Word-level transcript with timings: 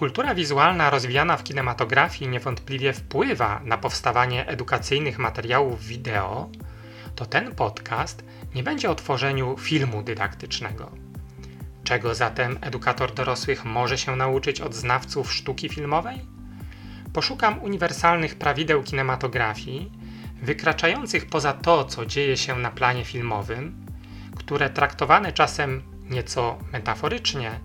Kultura 0.00 0.34
wizualna 0.34 0.90
rozwijana 0.90 1.36
w 1.36 1.44
kinematografii 1.44 2.30
niewątpliwie 2.30 2.92
wpływa 2.92 3.60
na 3.64 3.78
powstawanie 3.78 4.46
edukacyjnych 4.46 5.18
materiałów 5.18 5.84
wideo, 5.84 6.50
to 7.14 7.26
ten 7.26 7.54
podcast 7.54 8.24
nie 8.54 8.62
będzie 8.62 8.90
o 8.90 8.94
tworzeniu 8.94 9.56
filmu 9.58 10.02
dydaktycznego. 10.02 10.90
Czego 11.84 12.14
zatem 12.14 12.58
edukator 12.60 13.14
dorosłych 13.14 13.64
może 13.64 13.98
się 13.98 14.16
nauczyć 14.16 14.60
od 14.60 14.74
znawców 14.74 15.32
sztuki 15.32 15.68
filmowej? 15.68 16.18
Poszukam 17.12 17.62
uniwersalnych 17.62 18.34
prawideł 18.34 18.82
kinematografii, 18.82 19.92
wykraczających 20.42 21.26
poza 21.26 21.52
to, 21.52 21.84
co 21.84 22.06
dzieje 22.06 22.36
się 22.36 22.58
na 22.58 22.70
planie 22.70 23.04
filmowym, 23.04 23.86
które 24.36 24.70
traktowane 24.70 25.32
czasem 25.32 25.82
nieco 26.10 26.58
metaforycznie 26.72 27.60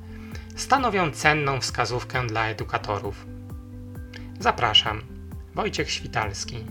stanowią 0.55 1.11
cenną 1.11 1.59
wskazówkę 1.59 2.27
dla 2.27 2.47
edukatorów. 2.47 3.25
Zapraszam, 4.39 5.01
Wojciech 5.55 5.91
Świtalski. 5.91 6.65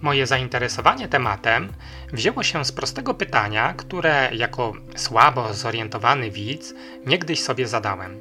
Moje 0.00 0.26
zainteresowanie 0.26 1.08
tematem 1.08 1.72
wzięło 2.12 2.42
się 2.42 2.64
z 2.64 2.72
prostego 2.72 3.14
pytania, 3.14 3.74
które 3.74 4.30
jako 4.32 4.72
słabo 4.96 5.54
zorientowany 5.54 6.30
widz 6.30 6.74
niegdyś 7.06 7.42
sobie 7.42 7.66
zadałem. 7.66 8.18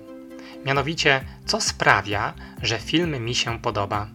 Mianowicie, 0.65 1.21
co 1.45 1.61
sprawia, 1.61 2.33
że 2.61 2.79
film 2.79 3.25
mi 3.25 3.35
się 3.35 3.59
podoba? 3.59 4.07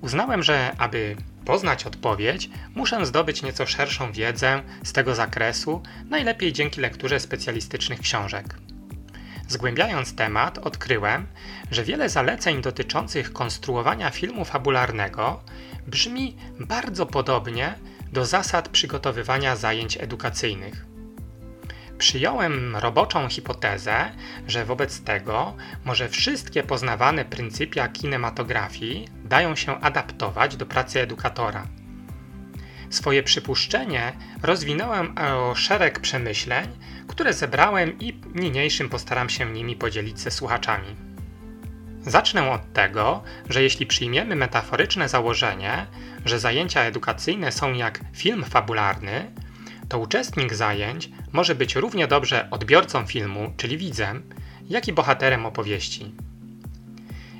Uznałem, 0.00 0.42
że 0.42 0.72
aby 0.78 1.16
poznać 1.44 1.86
odpowiedź, 1.86 2.50
muszę 2.74 3.06
zdobyć 3.06 3.42
nieco 3.42 3.66
szerszą 3.66 4.12
wiedzę 4.12 4.62
z 4.84 4.92
tego 4.92 5.14
zakresu, 5.14 5.82
najlepiej 6.10 6.52
dzięki 6.52 6.80
lekturze 6.80 7.20
specjalistycznych 7.20 8.00
książek. 8.00 8.54
Zgłębiając 9.48 10.14
temat, 10.14 10.58
odkryłem, 10.58 11.26
że 11.70 11.84
wiele 11.84 12.08
zaleceń 12.08 12.62
dotyczących 12.62 13.32
konstruowania 13.32 14.10
filmu 14.10 14.44
fabularnego 14.44 15.42
brzmi 15.86 16.36
bardzo 16.60 17.06
podobnie 17.06 17.74
do 18.12 18.26
zasad 18.26 18.68
przygotowywania 18.68 19.56
zajęć 19.56 19.96
edukacyjnych. 19.96 20.91
Przyjąłem 22.02 22.76
roboczą 22.76 23.28
hipotezę, 23.28 24.10
że 24.46 24.64
wobec 24.64 25.00
tego 25.00 25.56
może 25.84 26.08
wszystkie 26.08 26.62
poznawane 26.62 27.24
pryncypia 27.24 27.88
kinematografii 27.88 29.08
dają 29.24 29.56
się 29.56 29.80
adaptować 29.80 30.56
do 30.56 30.66
pracy 30.66 31.00
edukatora. 31.00 31.66
Swoje 32.90 33.22
przypuszczenie 33.22 34.12
rozwinąłem 34.42 35.14
o 35.18 35.54
szereg 35.54 36.00
przemyśleń, 36.00 36.68
które 37.08 37.32
zebrałem 37.32 37.98
i 37.98 38.20
niniejszym 38.34 38.88
postaram 38.88 39.30
się 39.30 39.52
nimi 39.52 39.76
podzielić 39.76 40.20
ze 40.20 40.30
słuchaczami. 40.30 40.96
Zacznę 42.00 42.50
od 42.50 42.72
tego, 42.72 43.22
że 43.48 43.62
jeśli 43.62 43.86
przyjmiemy 43.86 44.36
metaforyczne 44.36 45.08
założenie, 45.08 45.86
że 46.24 46.38
zajęcia 46.38 46.80
edukacyjne 46.80 47.52
są 47.52 47.72
jak 47.72 48.00
film 48.12 48.44
fabularny, 48.44 49.30
to 49.92 49.98
uczestnik 49.98 50.54
zajęć 50.54 51.10
może 51.32 51.54
być 51.54 51.74
równie 51.74 52.06
dobrze 52.06 52.48
odbiorcą 52.50 53.06
filmu, 53.06 53.52
czyli 53.56 53.78
widzem, 53.78 54.22
jak 54.68 54.88
i 54.88 54.92
bohaterem 54.92 55.46
opowieści. 55.46 56.14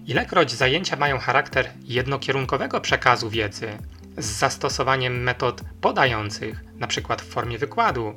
Ilekroć 0.07 0.53
zajęcia 0.53 0.97
mają 0.97 1.19
charakter 1.19 1.71
jednokierunkowego 1.85 2.81
przekazu 2.81 3.31
wiedzy 3.31 3.69
z 4.19 4.27
zastosowaniem 4.27 5.23
metod 5.23 5.63
podających, 5.81 6.65
np. 6.77 7.17
w 7.17 7.29
formie 7.29 7.59
wykładu, 7.59 8.15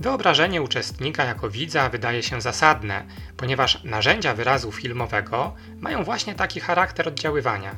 wyobrażenie 0.00 0.62
uczestnika 0.62 1.24
jako 1.24 1.50
widza 1.50 1.88
wydaje 1.88 2.22
się 2.22 2.40
zasadne, 2.40 3.04
ponieważ 3.36 3.84
narzędzia 3.84 4.34
wyrazu 4.34 4.72
filmowego 4.72 5.54
mają 5.80 6.04
właśnie 6.04 6.34
taki 6.34 6.60
charakter 6.60 7.08
oddziaływania. 7.08 7.76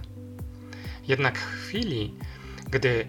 Jednak 1.08 1.38
w 1.38 1.66
chwili, 1.66 2.14
gdy 2.74 3.06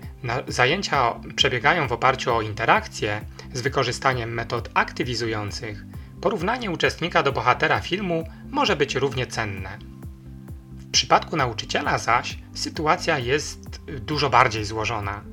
zajęcia 0.48 1.20
przebiegają 1.36 1.88
w 1.88 1.92
oparciu 1.92 2.36
o 2.36 2.42
interakcję 2.42 3.22
z 3.54 3.62
wykorzystaniem 3.62 4.34
metod 4.34 4.70
aktywizujących, 4.74 5.84
porównanie 6.22 6.72
uczestnika 6.72 7.24
do 7.24 7.32
bohatera 7.32 7.80
filmu 7.80 8.28
może 8.52 8.76
być 8.76 8.96
równie 8.96 9.28
cenne. 9.28 9.78
W 10.72 10.92
przypadku 10.92 11.38
nauczyciela 11.38 11.98
zaś 11.98 12.38
sytuacja 12.54 13.20
jest 13.20 13.82
dużo 13.86 14.30
bardziej 14.30 14.66
złożona. 14.66 15.24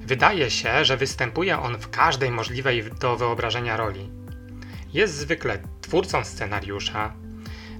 Wydaje 0.00 0.50
się, 0.50 0.84
że 0.84 0.96
występuje 0.96 1.58
on 1.58 1.78
w 1.78 1.90
każdej 1.90 2.30
możliwej 2.30 2.84
do 3.00 3.16
wyobrażenia 3.16 3.76
roli. 3.76 4.10
Jest 4.92 5.14
zwykle 5.14 5.58
twórcą 5.80 6.24
scenariusza, 6.24 7.12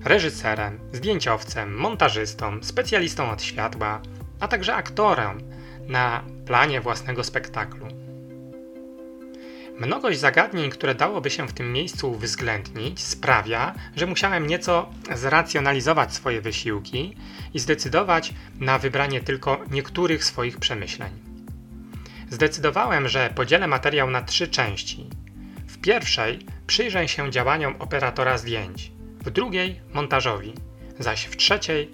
reżyserem, 0.04 0.78
zdjęciowcem, 0.92 1.74
montażystą, 1.74 2.62
specjalistą 2.62 3.30
od 3.30 3.42
światła, 3.42 4.00
a 4.40 4.48
także 4.48 4.74
aktorem 4.74 5.59
na 5.90 6.24
planie 6.46 6.80
własnego 6.80 7.24
spektaklu. 7.24 7.86
Mnogość 9.78 10.18
zagadnień, 10.18 10.70
które 10.70 10.94
dałoby 10.94 11.30
się 11.30 11.48
w 11.48 11.52
tym 11.52 11.72
miejscu 11.72 12.10
uwzględnić, 12.10 13.04
sprawia, 13.04 13.74
że 13.96 14.06
musiałem 14.06 14.46
nieco 14.46 14.90
zracjonalizować 15.14 16.14
swoje 16.14 16.40
wysiłki 16.40 17.16
i 17.54 17.58
zdecydować 17.58 18.34
na 18.60 18.78
wybranie 18.78 19.20
tylko 19.20 19.60
niektórych 19.70 20.24
swoich 20.24 20.58
przemyśleń. 20.58 21.10
Zdecydowałem, 22.30 23.08
że 23.08 23.30
podzielę 23.34 23.66
materiał 23.66 24.10
na 24.10 24.22
trzy 24.22 24.48
części. 24.48 25.06
W 25.66 25.78
pierwszej 25.78 26.38
przyjrzę 26.66 27.08
się 27.08 27.30
działaniom 27.30 27.74
operatora 27.78 28.38
zdjęć, 28.38 28.92
w 29.24 29.30
drugiej 29.30 29.80
montażowi, 29.94 30.54
zaś 30.98 31.24
w 31.24 31.36
trzeciej 31.36 31.90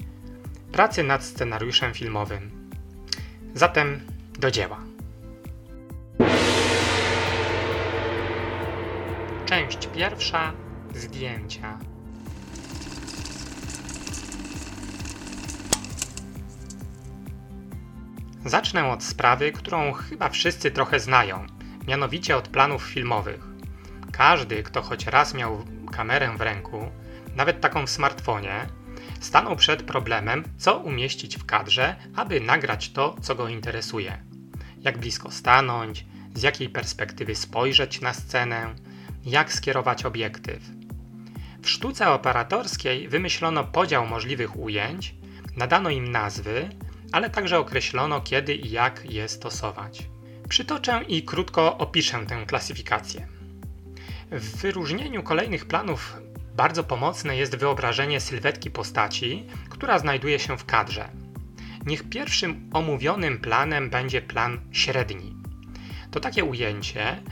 pracy 0.72 1.02
nad 1.02 1.24
scenariuszem 1.24 1.94
filmowym. 1.94 2.55
Zatem 3.56 4.00
do 4.38 4.50
dzieła. 4.50 4.80
Część 9.46 9.88
pierwsza 9.94 10.52
zdjęcia. 10.94 11.78
Zacznę 18.44 18.88
od 18.88 19.04
sprawy, 19.04 19.52
którą 19.52 19.92
chyba 19.92 20.28
wszyscy 20.28 20.70
trochę 20.70 21.00
znają, 21.00 21.46
mianowicie 21.88 22.36
od 22.36 22.48
planów 22.48 22.82
filmowych. 22.82 23.44
Każdy, 24.12 24.62
kto 24.62 24.82
choć 24.82 25.06
raz 25.06 25.34
miał 25.34 25.64
kamerę 25.92 26.36
w 26.36 26.40
ręku, 26.40 26.90
nawet 27.36 27.60
taką 27.60 27.86
w 27.86 27.90
smartfonie, 27.90 28.66
stanął 29.20 29.56
przed 29.56 29.82
problemem, 29.82 30.44
co 30.58 30.78
umieścić 30.78 31.36
w 31.36 31.44
kadrze, 31.44 31.96
aby 32.16 32.40
nagrać 32.40 32.90
to, 32.90 33.16
co 33.22 33.34
go 33.34 33.48
interesuje. 33.48 34.18
Jak 34.80 34.98
blisko 34.98 35.30
stanąć, 35.30 36.06
z 36.34 36.42
jakiej 36.42 36.68
perspektywy 36.68 37.34
spojrzeć 37.34 38.00
na 38.00 38.14
scenę, 38.14 38.74
jak 39.24 39.52
skierować 39.52 40.04
obiektyw. 40.04 40.62
W 41.62 41.70
sztuce 41.70 42.10
operatorskiej 42.10 43.08
wymyślono 43.08 43.64
podział 43.64 44.06
możliwych 44.06 44.56
ujęć, 44.58 45.14
nadano 45.56 45.90
im 45.90 46.10
nazwy, 46.10 46.68
ale 47.12 47.30
także 47.30 47.58
określono 47.58 48.20
kiedy 48.20 48.54
i 48.54 48.70
jak 48.70 49.12
je 49.12 49.28
stosować. 49.28 50.08
Przytoczę 50.48 51.04
i 51.08 51.22
krótko 51.22 51.78
opiszę 51.78 52.26
tę 52.26 52.44
klasyfikację. 52.46 53.26
W 54.30 54.56
wyróżnieniu 54.56 55.22
kolejnych 55.22 55.66
planów 55.66 56.16
bardzo 56.56 56.84
pomocne 56.84 57.36
jest 57.36 57.56
wyobrażenie 57.56 58.20
sylwetki 58.20 58.70
postaci, 58.70 59.46
która 59.68 59.98
znajduje 59.98 60.38
się 60.38 60.58
w 60.58 60.64
kadrze. 60.64 61.08
Niech 61.86 62.08
pierwszym 62.08 62.70
omówionym 62.72 63.38
planem 63.38 63.90
będzie 63.90 64.22
plan 64.22 64.60
średni. 64.72 65.34
To 66.10 66.20
takie 66.20 66.44
ujęcie, 66.44 67.22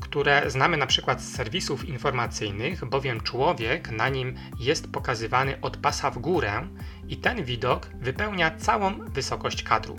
które 0.00 0.50
znamy 0.50 0.76
na 0.76 0.86
przykład 0.86 1.22
z 1.22 1.34
serwisów 1.34 1.88
informacyjnych, 1.88 2.84
bowiem 2.84 3.20
człowiek 3.20 3.90
na 3.90 4.08
nim 4.08 4.34
jest 4.58 4.92
pokazywany 4.92 5.60
od 5.60 5.76
pasa 5.76 6.10
w 6.10 6.18
górę 6.18 6.68
i 7.08 7.16
ten 7.16 7.44
widok 7.44 7.86
wypełnia 7.94 8.56
całą 8.56 8.98
wysokość 8.98 9.62
kadru. 9.62 9.96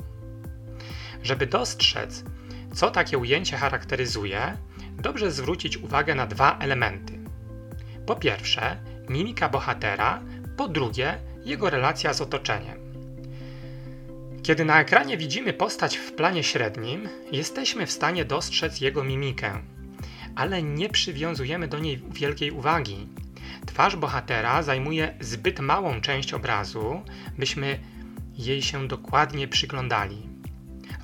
Żeby 1.24 1.48
dostrzec, 1.48 2.24
co 2.74 2.92
takie 2.92 3.18
ujęcie 3.18 3.58
charakteryzuje, 3.58 4.58
dobrze 4.92 5.32
zwrócić 5.32 5.78
uwagę 5.78 6.16
na 6.16 6.28
dwa 6.28 6.58
elementy. 6.60 7.23
Po 8.06 8.16
pierwsze, 8.16 8.78
mimika 9.10 9.50
bohatera, 9.50 10.22
po 10.58 10.68
drugie, 10.68 11.18
jego 11.46 11.70
relacja 11.70 12.14
z 12.14 12.22
otoczeniem. 12.22 12.84
Kiedy 14.44 14.66
na 14.66 14.82
ekranie 14.82 15.18
widzimy 15.18 15.54
postać 15.54 15.98
w 15.98 16.12
planie 16.12 16.44
średnim, 16.44 17.10
jesteśmy 17.32 17.86
w 17.86 17.92
stanie 17.92 18.26
dostrzec 18.26 18.82
jego 18.82 19.04
mimikę, 19.04 19.62
ale 20.36 20.64
nie 20.64 20.90
przywiązujemy 20.90 21.68
do 21.68 21.80
niej 21.80 22.04
wielkiej 22.12 22.52
uwagi. 22.52 23.08
Twarz 23.66 23.96
bohatera 23.96 24.64
zajmuje 24.64 25.14
zbyt 25.20 25.60
małą 25.60 26.02
część 26.02 26.34
obrazu, 26.34 27.02
byśmy 27.38 27.80
jej 28.38 28.62
się 28.62 28.88
dokładnie 28.88 29.48
przyglądali. 29.48 30.33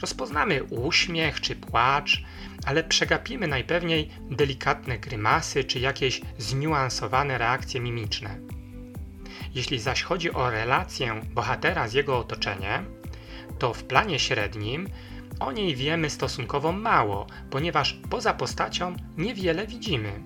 Rozpoznamy 0.01 0.63
uśmiech 0.63 1.41
czy 1.41 1.55
płacz, 1.55 2.23
ale 2.65 2.83
przegapimy 2.83 3.47
najpewniej 3.47 4.09
delikatne 4.31 4.99
grymasy 4.99 5.63
czy 5.63 5.79
jakieś 5.79 6.21
zniuansowane 6.37 7.37
reakcje 7.37 7.81
mimiczne. 7.81 8.39
Jeśli 9.55 9.79
zaś 9.79 10.03
chodzi 10.03 10.33
o 10.33 10.49
relację 10.49 11.21
bohatera 11.33 11.87
z 11.87 11.93
jego 11.93 12.17
otoczeniem, 12.17 12.85
to 13.59 13.73
w 13.73 13.83
planie 13.83 14.19
średnim 14.19 14.87
o 15.39 15.51
niej 15.51 15.75
wiemy 15.75 16.09
stosunkowo 16.09 16.71
mało, 16.71 17.27
ponieważ 17.49 17.99
poza 18.09 18.33
postacią 18.33 18.95
niewiele 19.17 19.67
widzimy. 19.67 20.23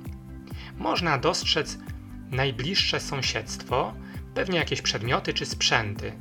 Można 0.77 1.17
dostrzec 1.17 1.77
najbliższe 2.31 2.99
sąsiedztwo, 2.99 3.93
pewnie 4.33 4.57
jakieś 4.57 4.81
przedmioty 4.81 5.33
czy 5.33 5.45
sprzęty. 5.45 6.13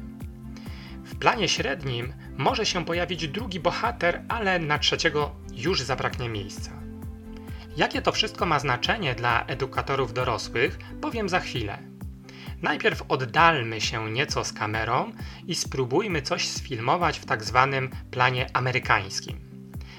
W 1.12 1.18
planie 1.18 1.48
średnim 1.48 2.12
może 2.36 2.66
się 2.66 2.84
pojawić 2.84 3.28
drugi 3.28 3.60
bohater, 3.60 4.22
ale 4.28 4.58
na 4.58 4.78
trzeciego 4.78 5.30
już 5.54 5.80
zabraknie 5.80 6.28
miejsca. 6.28 6.70
Jakie 7.76 8.02
to 8.02 8.12
wszystko 8.12 8.46
ma 8.46 8.58
znaczenie 8.58 9.14
dla 9.14 9.46
edukatorów 9.46 10.12
dorosłych, 10.12 10.78
powiem 11.00 11.28
za 11.28 11.40
chwilę. 11.40 11.78
Najpierw 12.62 13.02
oddalmy 13.08 13.80
się 13.80 14.10
nieco 14.10 14.44
z 14.44 14.52
kamerą 14.52 15.12
i 15.46 15.54
spróbujmy 15.54 16.22
coś 16.22 16.48
sfilmować 16.48 17.18
w 17.18 17.26
tak 17.26 17.44
zwanym 17.44 17.90
planie 18.10 18.46
amerykańskim. 18.52 19.40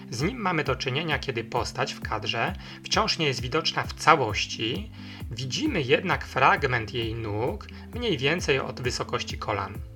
Z 0.09 0.21
nim 0.21 0.37
mamy 0.37 0.63
do 0.63 0.75
czynienia, 0.75 1.19
kiedy 1.19 1.43
postać 1.43 1.93
w 1.93 2.01
kadrze 2.01 2.53
wciąż 2.83 3.17
nie 3.17 3.25
jest 3.25 3.41
widoczna 3.41 3.83
w 3.83 3.93
całości, 3.93 4.91
widzimy 5.31 5.81
jednak 5.81 6.25
fragment 6.25 6.93
jej 6.93 7.15
nóg 7.15 7.67
mniej 7.93 8.17
więcej 8.17 8.59
od 8.59 8.81
wysokości 8.81 9.37
kolan. 9.37 9.92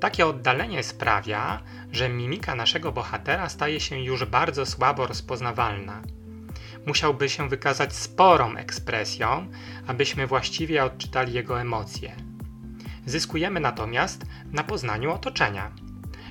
Takie 0.00 0.26
oddalenie 0.26 0.82
sprawia, 0.82 1.62
że 1.92 2.08
mimika 2.08 2.54
naszego 2.54 2.92
bohatera 2.92 3.48
staje 3.48 3.80
się 3.80 4.00
już 4.00 4.24
bardzo 4.24 4.66
słabo 4.66 5.06
rozpoznawalna. 5.06 6.02
Musiałby 6.86 7.28
się 7.28 7.48
wykazać 7.48 7.96
sporą 7.96 8.56
ekspresją, 8.56 9.46
abyśmy 9.86 10.26
właściwie 10.26 10.84
odczytali 10.84 11.32
jego 11.32 11.60
emocje. 11.60 12.12
Zyskujemy 13.06 13.60
natomiast 13.60 14.26
na 14.52 14.64
poznaniu 14.64 15.12
otoczenia. 15.12 15.72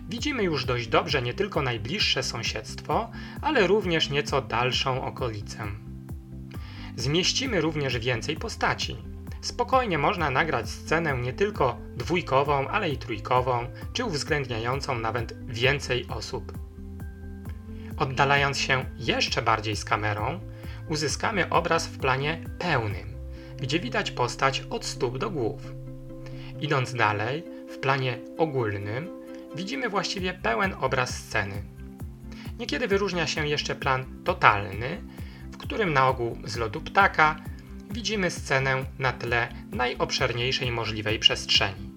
Widzimy 0.10 0.44
już 0.44 0.66
dość 0.66 0.88
dobrze 0.88 1.22
nie 1.22 1.34
tylko 1.34 1.62
najbliższe 1.62 2.24
sąsiedztwo, 2.24 3.12
ale 3.42 3.68
również 3.68 4.10
nieco 4.10 4.42
dalszą 4.42 5.06
okolicę. 5.06 5.68
Zmieścimy 6.96 7.62
również 7.62 7.98
więcej 7.98 8.36
postaci. 8.36 9.09
Spokojnie 9.42 9.98
można 9.98 10.32
nagrać 10.32 10.70
scenę 10.70 11.18
nie 11.18 11.34
tylko 11.34 11.78
dwójkową, 11.96 12.68
ale 12.68 12.90
i 12.90 12.98
trójkową, 12.98 13.68
czy 13.94 14.06
uwzględniającą 14.06 15.00
nawet 15.00 15.46
więcej 15.46 16.08
osób. 16.10 16.54
Oddalając 17.98 18.58
się 18.58 18.86
jeszcze 18.98 19.42
bardziej 19.42 19.76
z 19.76 19.86
kamerą, 19.86 20.40
uzyskamy 20.90 21.50
obraz 21.50 21.88
w 21.88 21.98
planie 21.98 22.46
pełnym, 22.60 23.14
gdzie 23.58 23.80
widać 23.80 24.12
postać 24.12 24.64
od 24.70 24.86
stóp 24.86 25.18
do 25.18 25.30
głów. 25.30 25.62
Idąc 26.62 26.94
dalej, 26.94 27.44
w 27.70 27.78
planie 27.78 28.20
ogólnym 28.38 29.10
widzimy 29.56 29.90
właściwie 29.90 30.34
pełen 30.34 30.76
obraz 30.82 31.18
sceny. 31.18 31.64
Niekiedy 32.60 32.88
wyróżnia 32.88 33.28
się 33.28 33.48
jeszcze 33.48 33.76
plan 33.76 34.24
totalny, 34.24 35.02
w 35.52 35.58
którym 35.58 35.94
na 35.94 36.08
ogół 36.08 36.38
z 36.44 36.58
lotu 36.58 36.82
ptaka 36.82 37.36
widzimy 37.90 38.32
scenę 38.32 38.86
na 39.00 39.14
tle 39.14 39.48
najobszerniejszej 39.72 40.72
możliwej 40.72 41.20
przestrzeni. 41.20 41.92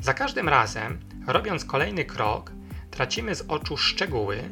Za 0.00 0.14
każdym 0.14 0.48
razem, 0.48 0.98
robiąc 1.26 1.64
kolejny 1.64 2.04
krok, 2.04 2.52
tracimy 2.90 3.34
z 3.34 3.44
oczu 3.48 3.76
szczegóły, 3.76 4.42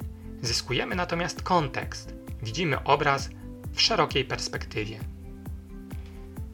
zyskujemy 0.42 0.94
natomiast 0.94 1.42
kontekst, 1.42 2.14
widzimy 2.42 2.84
obraz 2.84 3.30
w 3.72 3.80
szerokiej 3.80 4.24
perspektywie. 4.24 4.98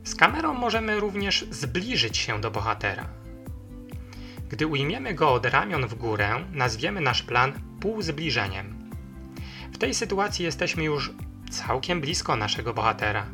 Z 0.04 0.14
kamerą 0.14 0.54
możemy 0.54 1.00
również 1.00 1.46
zbliżyć 1.50 2.16
się 2.16 2.40
do 2.40 2.50
bohatera. 2.50 3.08
Gdy 4.48 4.66
ujmiemy 4.66 5.14
go 5.14 5.32
od 5.32 5.46
ramion 5.46 5.86
w 5.86 5.94
górę, 5.94 6.44
nazwiemy 6.52 7.00
nasz 7.00 7.22
plan 7.22 7.52
półzbliżeniem. 7.80 8.90
W 9.72 9.78
tej 9.78 9.94
sytuacji 9.94 10.44
jesteśmy 10.44 10.84
już 10.84 11.12
całkiem 11.50 12.00
blisko 12.00 12.36
naszego 12.36 12.74
bohatera. 12.74 13.26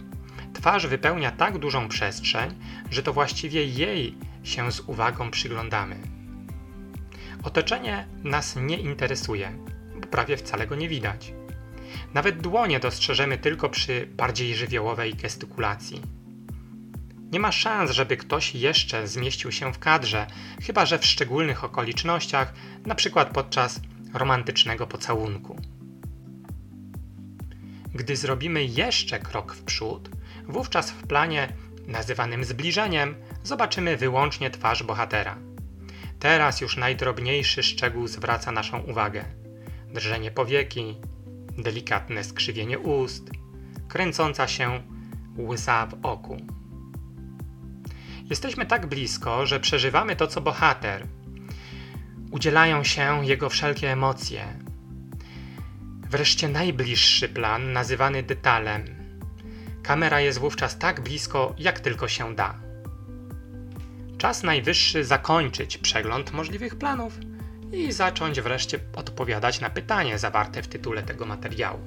Twarz 0.67 0.87
wypełnia 0.87 1.31
tak 1.31 1.59
dużą 1.59 1.89
przestrzeń, 1.89 2.55
że 2.91 3.03
to 3.03 3.13
właściwie 3.13 3.65
jej 3.65 4.15
się 4.45 4.73
z 4.73 4.81
uwagą 4.81 5.31
przyglądamy. 5.31 5.97
Otoczenie 7.43 8.07
nas 8.25 8.57
nie 8.57 8.79
interesuje, 8.79 9.53
bo 10.01 10.07
prawie 10.07 10.37
wcale 10.37 10.67
go 10.67 10.75
nie 10.77 10.89
widać. 10.89 11.33
Nawet 12.15 12.43
dłonie 12.43 12.81
dostrzeżemy 12.81 13.39
tylko 13.39 13.69
przy 13.69 14.07
bardziej 14.07 14.55
żywiołowej 14.55 15.15
gestykulacji. 15.15 16.03
Nie 17.33 17.41
ma 17.41 17.53
szans, 17.53 17.91
żeby 17.91 18.17
ktoś 18.17 18.55
jeszcze 18.55 19.09
zmieścił 19.09 19.53
się 19.53 19.73
w 19.73 19.79
kadrze, 19.79 20.27
chyba 20.63 20.87
że 20.87 20.99
w 20.99 21.07
szczególnych 21.07 21.65
okolicznościach, 21.65 22.53
np. 22.85 23.27
podczas 23.33 23.81
romantycznego 24.15 24.87
pocałunku. 24.87 25.61
Gdy 27.95 28.17
zrobimy 28.17 28.65
jeszcze 28.65 29.19
krok 29.19 29.55
w 29.55 29.63
przód, 29.63 30.16
wówczas 30.49 30.91
w 30.91 31.07
planie 31.07 31.49
nazywanym 31.87 32.45
zbliżeniem 32.45 33.15
zobaczymy 33.43 33.97
wyłącznie 33.97 34.51
twarz 34.51 34.83
bohatera. 34.83 35.37
Teraz 36.19 36.61
już 36.61 36.77
najdrobniejszy 36.77 37.63
szczegół 37.63 38.07
zwraca 38.07 38.53
naszą 38.53 38.79
uwagę. 38.81 39.25
Drżenie 39.95 40.31
powieki, 40.31 40.97
delikatne 41.59 42.25
skrzywienie 42.25 42.79
ust, 42.79 43.31
kręcąca 43.89 44.49
się 44.49 44.83
łza 45.39 45.87
w 45.87 46.07
oku. 46.07 46.37
Jesteśmy 48.31 48.67
tak 48.67 48.87
blisko, 48.87 49.47
że 49.47 49.61
przeżywamy 49.61 50.17
to, 50.17 50.27
co 50.27 50.41
bohater. 50.41 51.07
Udzielają 52.31 52.85
się 52.85 53.27
jego 53.27 53.49
wszelkie 53.49 53.93
emocje. 53.93 54.59
Wreszcie 56.11 56.49
najbliższy 56.49 57.29
plan, 57.29 57.73
nazywany 57.73 58.23
detalem. 58.23 58.96
Kamera 59.87 60.21
jest 60.21 60.39
wówczas 60.39 60.79
tak 60.79 61.01
blisko, 61.01 61.55
jak 61.59 61.81
tylko 61.81 62.09
się 62.09 62.35
da. 62.35 62.55
Czas 64.19 64.43
najwyższy 64.43 65.05
zakończyć 65.05 65.79
przegląd 65.79 66.33
możliwych 66.33 66.75
planów 66.75 67.19
i 67.73 67.93
zacząć 67.93 68.41
wreszcie 68.41 68.81
odpowiadać 68.97 69.61
na 69.61 69.71
pytanie 69.71 70.19
zawarte 70.19 70.63
w 70.63 70.69
tytule 70.69 71.03
tego 71.03 71.27
materiału. 71.27 71.81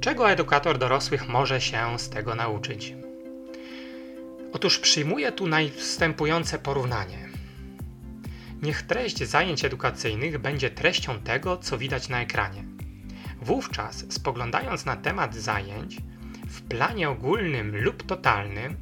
Czego 0.00 0.30
edukator 0.30 0.78
dorosłych 0.78 1.28
może 1.28 1.60
się 1.60 1.98
z 1.98 2.08
tego 2.08 2.34
nauczyć? 2.34 2.94
Otóż 4.52 4.78
przyjmuję 4.78 5.32
tu 5.32 5.46
następujące 5.46 6.58
porównanie. 6.58 7.28
Niech 8.62 8.82
treść 8.82 9.24
zajęć 9.24 9.64
edukacyjnych 9.64 10.38
będzie 10.38 10.70
treścią 10.70 11.20
tego, 11.20 11.56
co 11.56 11.78
widać 11.78 12.08
na 12.08 12.20
ekranie. 12.20 12.64
Wówczas, 13.40 14.04
spoglądając 14.08 14.84
na 14.84 14.96
temat 14.96 15.34
zajęć, 15.34 15.96
w 16.52 16.62
planie 16.62 17.10
ogólnym 17.10 17.82
lub 17.82 18.02
totalnym, 18.02 18.76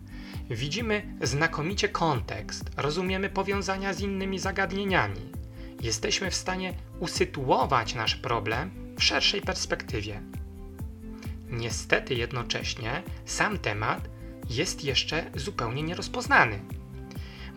widzimy 0.51 1.03
znakomicie 1.23 1.89
kontekst, 1.89 2.71
rozumiemy 2.77 3.29
powiązania 3.29 3.93
z 3.95 4.01
innymi 4.01 4.39
zagadnieniami. 4.39 5.33
Jesteśmy 5.81 6.31
w 6.31 6.35
stanie 6.35 6.75
usytuować 7.01 7.95
nasz 7.95 8.17
problem 8.17 8.71
w 8.99 9.05
szerszej 9.05 9.41
perspektywie. 9.41 10.21
Niestety 11.51 12.15
jednocześnie 12.15 13.03
sam 13.25 13.59
temat 13.59 14.09
jest 14.51 14.85
jeszcze 14.85 15.31
zupełnie 15.35 15.83
nierozpoznany. 15.83 16.61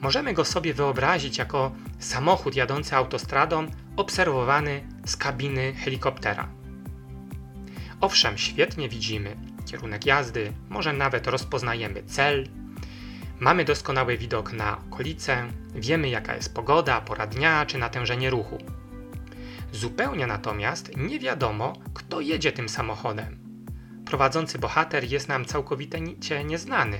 Możemy 0.01 0.33
go 0.33 0.45
sobie 0.45 0.73
wyobrazić 0.73 1.37
jako 1.37 1.71
samochód 1.99 2.55
jadący 2.55 2.95
autostradą, 2.95 3.67
obserwowany 3.95 4.87
z 5.05 5.15
kabiny 5.17 5.73
helikoptera. 5.73 6.49
Owszem, 8.01 8.37
świetnie 8.37 8.89
widzimy 8.89 9.52
kierunek 9.65 10.05
jazdy, 10.05 10.53
może 10.69 10.93
nawet 10.93 11.27
rozpoznajemy 11.27 12.03
cel, 12.03 12.47
mamy 13.39 13.65
doskonały 13.65 14.17
widok 14.17 14.53
na 14.53 14.77
okolice, 14.77 15.47
wiemy 15.75 16.09
jaka 16.09 16.35
jest 16.35 16.53
pogoda, 16.53 17.01
pora 17.01 17.27
dnia 17.27 17.65
czy 17.65 17.77
natężenie 17.77 18.29
ruchu. 18.29 18.57
Zupełnie 19.71 20.27
natomiast 20.27 20.97
nie 20.97 21.19
wiadomo, 21.19 21.73
kto 21.93 22.21
jedzie 22.21 22.51
tym 22.51 22.69
samochodem 22.69 23.43
prowadzący 24.13 24.59
bohater 24.59 25.03
jest 25.03 25.27
nam 25.27 25.45
całkowicie 25.45 26.43
nieznany 26.43 26.97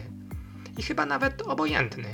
i 0.77 0.83
chyba 0.83 1.05
nawet 1.05 1.41
obojętny. 1.41 2.09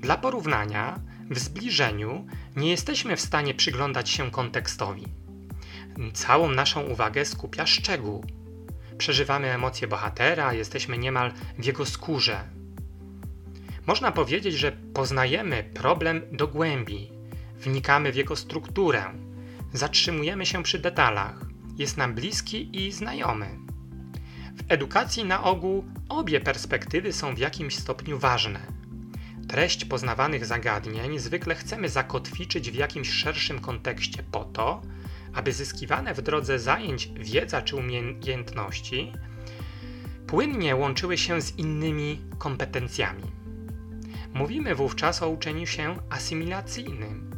Dla 0.00 0.16
porównania, 0.16 1.00
w 1.30 1.38
zbliżeniu 1.38 2.26
nie 2.56 2.70
jesteśmy 2.70 3.16
w 3.16 3.20
stanie 3.20 3.54
przyglądać 3.54 4.10
się 4.10 4.30
kontekstowi. 4.30 5.04
Całą 6.12 6.50
naszą 6.50 6.82
uwagę 6.82 7.24
skupia 7.24 7.66
szczegół. 7.66 8.24
Przeżywamy 8.98 9.52
emocje 9.52 9.88
bohatera, 9.88 10.52
jesteśmy 10.52 10.98
niemal 10.98 11.32
w 11.58 11.64
jego 11.64 11.86
skórze. 11.86 12.40
Można 13.86 14.12
powiedzieć, 14.12 14.54
że 14.54 14.72
poznajemy 14.72 15.64
problem 15.74 16.22
do 16.32 16.48
głębi, 16.48 17.10
wnikamy 17.60 18.12
w 18.12 18.16
jego 18.16 18.36
strukturę, 18.36 19.04
zatrzymujemy 19.72 20.46
się 20.46 20.62
przy 20.62 20.78
detalach, 20.78 21.40
jest 21.78 21.96
nam 21.96 22.14
bliski 22.14 22.86
i 22.86 22.92
znajomy. 22.92 23.46
W 24.56 24.64
edukacji 24.68 25.24
na 25.24 25.44
ogół 25.44 25.84
obie 26.08 26.40
perspektywy 26.40 27.12
są 27.12 27.34
w 27.34 27.38
jakimś 27.38 27.76
stopniu 27.76 28.18
ważne. 28.18 28.60
Treść 29.48 29.84
poznawanych 29.84 30.46
zagadnień 30.46 31.18
zwykle 31.18 31.54
chcemy 31.54 31.88
zakotwiczyć 31.88 32.70
w 32.70 32.74
jakimś 32.74 33.10
szerszym 33.10 33.60
kontekście 33.60 34.22
po 34.22 34.44
to, 34.44 34.82
aby 35.34 35.52
zyskiwane 35.52 36.14
w 36.14 36.22
drodze 36.22 36.58
zajęć 36.58 37.10
wiedza 37.16 37.62
czy 37.62 37.76
umiejętności 37.76 39.12
płynnie 40.26 40.76
łączyły 40.76 41.18
się 41.18 41.42
z 41.42 41.58
innymi 41.58 42.20
kompetencjami. 42.38 43.22
Mówimy 44.34 44.74
wówczas 44.74 45.22
o 45.22 45.28
uczeniu 45.28 45.66
się 45.66 45.96
asymilacyjnym, 46.10 47.30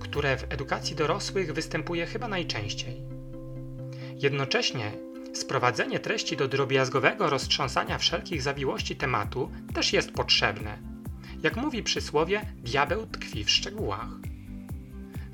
które 0.00 0.36
w 0.36 0.52
edukacji 0.52 0.96
dorosłych 0.96 1.52
występuje 1.52 2.06
chyba 2.06 2.28
najczęściej. 2.28 3.02
Jednocześnie 4.16 4.92
sprowadzenie 5.32 6.00
treści 6.00 6.36
do 6.36 6.48
drobiazgowego 6.48 7.30
roztrząsania 7.30 7.98
wszelkich 7.98 8.42
zawiłości 8.42 8.96
tematu 8.96 9.50
też 9.74 9.92
jest 9.92 10.12
potrzebne. 10.12 10.78
Jak 11.42 11.56
mówi 11.56 11.82
przysłowie, 11.82 12.40
diabeł 12.56 13.06
tkwi 13.06 13.44
w 13.44 13.50
szczegółach. 13.50 14.29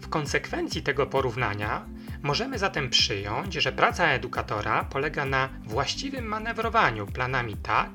W 0.07 0.09
konsekwencji 0.09 0.83
tego 0.83 1.07
porównania 1.07 1.87
możemy 2.23 2.59
zatem 2.59 2.91
przyjąć, 2.91 3.55
że 3.55 3.73
praca 3.73 4.07
edukatora 4.07 4.85
polega 4.85 5.25
na 5.25 5.49
właściwym 5.65 6.25
manewrowaniu 6.25 7.07
planami 7.07 7.57
tak, 7.57 7.91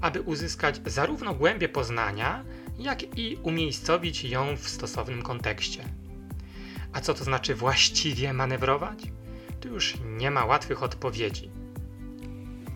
aby 0.00 0.20
uzyskać 0.20 0.80
zarówno 0.86 1.34
głębię 1.34 1.68
poznania, 1.68 2.44
jak 2.78 3.18
i 3.18 3.36
umiejscowić 3.42 4.24
ją 4.24 4.56
w 4.56 4.68
stosownym 4.68 5.22
kontekście. 5.22 5.84
A 6.92 7.00
co 7.00 7.14
to 7.14 7.24
znaczy 7.24 7.54
właściwie 7.54 8.32
manewrować? 8.32 8.98
Tu 9.60 9.68
już 9.68 9.94
nie 10.04 10.30
ma 10.30 10.44
łatwych 10.44 10.82
odpowiedzi. 10.82 11.50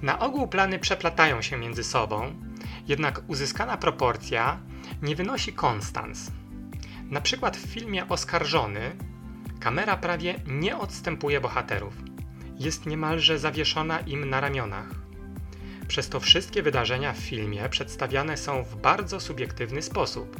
Na 0.02 0.18
ogół 0.18 0.48
plany 0.48 0.78
przeplatają 0.78 1.42
się 1.42 1.56
między 1.56 1.84
sobą, 1.84 2.34
jednak 2.88 3.22
uzyskana 3.26 3.76
proporcja 3.76 4.60
nie 5.02 5.16
wynosi 5.16 5.52
konstans. 5.52 6.30
Na 7.10 7.20
przykład 7.20 7.56
w 7.56 7.66
filmie 7.66 8.08
Oskarżony 8.08 8.96
kamera 9.60 9.96
prawie 9.96 10.40
nie 10.46 10.78
odstępuje 10.78 11.40
bohaterów. 11.40 11.94
Jest 12.58 12.86
niemalże 12.86 13.38
zawieszona 13.38 14.00
im 14.00 14.30
na 14.30 14.40
ramionach. 14.40 14.88
Przez 15.88 16.08
to 16.08 16.20
wszystkie 16.20 16.62
wydarzenia 16.62 17.12
w 17.12 17.18
filmie 17.18 17.68
przedstawiane 17.68 18.36
są 18.36 18.64
w 18.64 18.76
bardzo 18.76 19.20
subiektywny 19.20 19.82
sposób. 19.82 20.36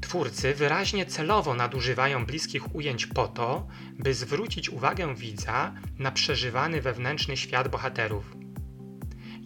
Twórcy 0.00 0.54
wyraźnie 0.54 1.06
celowo 1.06 1.54
nadużywają 1.54 2.26
bliskich 2.26 2.74
ujęć 2.74 3.06
po 3.06 3.28
to, 3.28 3.66
by 3.98 4.14
zwrócić 4.14 4.70
uwagę 4.70 5.14
widza 5.14 5.74
na 5.98 6.12
przeżywany 6.12 6.82
wewnętrzny 6.82 7.36
świat 7.36 7.68
bohaterów. 7.68 8.36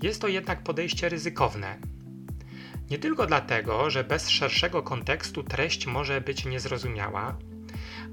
Jest 0.03 0.21
to 0.21 0.29
jednak 0.29 0.63
podejście 0.63 1.09
ryzykowne. 1.09 1.94
Nie 2.95 3.01
tylko 3.01 3.27
dlatego, 3.27 3.91
że 3.91 4.05
bez 4.05 4.29
szerszego 4.29 4.83
kontekstu 4.83 5.43
treść 5.43 5.87
może 5.87 6.21
być 6.21 6.45
niezrozumiała, 6.45 7.37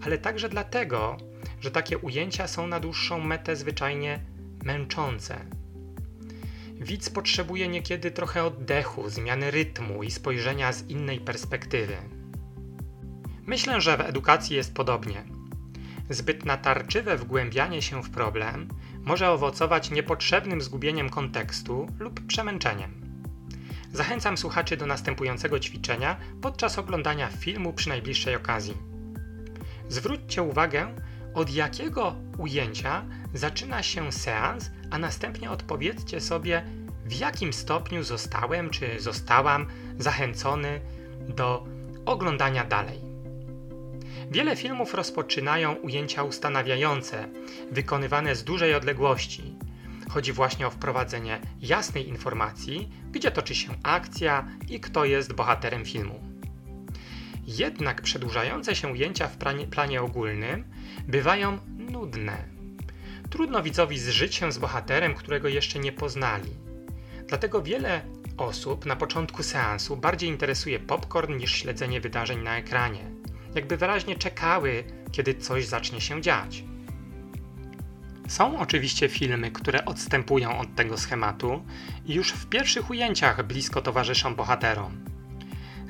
ale 0.05 0.17
także 0.17 0.50
dlatego, 0.50 1.17
że 1.59 1.71
takie 1.71 1.97
ujęcia 1.97 2.47
są 2.47 2.67
na 2.67 2.79
dłuższą 2.79 3.19
metę 3.19 3.55
zwyczajnie 3.55 4.19
męczące. 4.63 5.45
Widz 6.73 7.09
potrzebuje 7.09 7.67
niekiedy 7.67 8.11
trochę 8.11 8.43
oddechu, 8.43 9.09
zmiany 9.09 9.51
rytmu 9.51 10.03
i 10.03 10.11
spojrzenia 10.11 10.73
z 10.73 10.89
innej 10.89 11.19
perspektywy. 11.19 11.97
Myślę, 13.45 13.81
że 13.81 13.97
w 13.97 14.01
edukacji 14.01 14.55
jest 14.55 14.73
podobnie. 14.73 15.23
Zbyt 16.09 16.45
natarczywe 16.45 17.17
wgłębianie 17.17 17.81
się 17.81 18.03
w 18.03 18.09
problem 18.09 18.67
może 19.01 19.29
owocować 19.29 19.91
niepotrzebnym 19.91 20.61
zgubieniem 20.61 21.09
kontekstu 21.09 21.88
lub 22.00 22.27
przemęczeniem. 22.27 23.00
Zachęcam 23.93 24.38
słuchaczy 24.38 24.77
do 24.77 24.86
następującego 24.86 25.60
ćwiczenia 25.60 26.17
podczas 26.41 26.79
oglądania 26.79 27.27
filmu 27.27 27.74
przy 27.74 27.89
najbliższej 27.89 28.36
okazji. 28.36 28.77
Zwróćcie 29.89 30.43
uwagę, 30.43 30.95
od 31.33 31.50
jakiego 31.50 32.15
ujęcia 32.38 33.05
zaczyna 33.33 33.83
się 33.83 34.12
seans, 34.12 34.71
a 34.91 34.98
następnie 34.98 35.51
odpowiedzcie 35.51 36.21
sobie, 36.21 36.65
w 37.05 37.13
jakim 37.13 37.53
stopniu 37.53 38.03
zostałem 38.03 38.69
czy 38.69 39.00
zostałam 39.00 39.67
zachęcony 40.00 40.81
do 41.27 41.65
oglądania 42.05 42.63
dalej. 42.63 43.01
Wiele 44.31 44.55
filmów 44.55 44.93
rozpoczynają 44.93 45.74
ujęcia 45.74 46.24
ustanawiające, 46.24 47.27
wykonywane 47.71 48.36
z 48.36 48.43
dużej 48.43 48.75
odległości. 48.75 49.55
Chodzi 50.13 50.33
właśnie 50.33 50.67
o 50.67 50.69
wprowadzenie 50.69 51.41
jasnej 51.61 52.07
informacji, 52.07 52.89
gdzie 53.11 53.31
toczy 53.31 53.55
się 53.55 53.69
akcja 53.83 54.47
i 54.69 54.79
kto 54.79 55.05
jest 55.05 55.33
bohaterem 55.33 55.85
filmu. 55.85 56.19
Jednak 57.47 58.01
przedłużające 58.01 58.75
się 58.75 58.87
ujęcia 58.87 59.27
w 59.27 59.37
planie, 59.69 60.01
ogólnym 60.01 60.63
bywają 61.07 61.57
nudne. 61.77 62.37
Trudno 63.29 63.63
widzowi 63.63 63.99
zżyć 63.99 64.35
się 64.35 64.51
z 64.51 64.57
bohaterem, 64.57 65.15
którego 65.15 65.47
jeszcze 65.47 65.79
nie 65.79 65.91
poznali. 65.91 66.49
Dlatego 67.27 67.61
wiele 67.61 68.01
osób 68.37 68.85
na 68.85 68.95
początku 68.95 69.43
seansu 69.43 69.97
bardziej 69.97 70.29
interesuje 70.29 70.79
popcorn 70.79 71.37
niż 71.37 71.51
śledzenie 71.51 72.01
wydarzeń 72.01 72.39
na 72.43 72.57
ekranie 72.57 73.21
jakby 73.55 73.77
wyraźnie 73.77 74.15
czekały, 74.15 74.83
kiedy 75.11 75.35
coś 75.35 75.65
zacznie 75.65 76.01
się 76.01 76.21
dziać. 76.21 76.63
Są 78.31 78.59
oczywiście 78.59 79.09
filmy, 79.09 79.51
które 79.51 79.85
odstępują 79.85 80.59
od 80.59 80.75
tego 80.75 80.97
schematu 80.97 81.65
i 82.05 82.13
już 82.13 82.31
w 82.31 82.45
pierwszych 82.45 82.89
ujęciach 82.89 83.47
blisko 83.47 83.81
towarzyszą 83.81 84.35
bohaterom. 84.35 85.05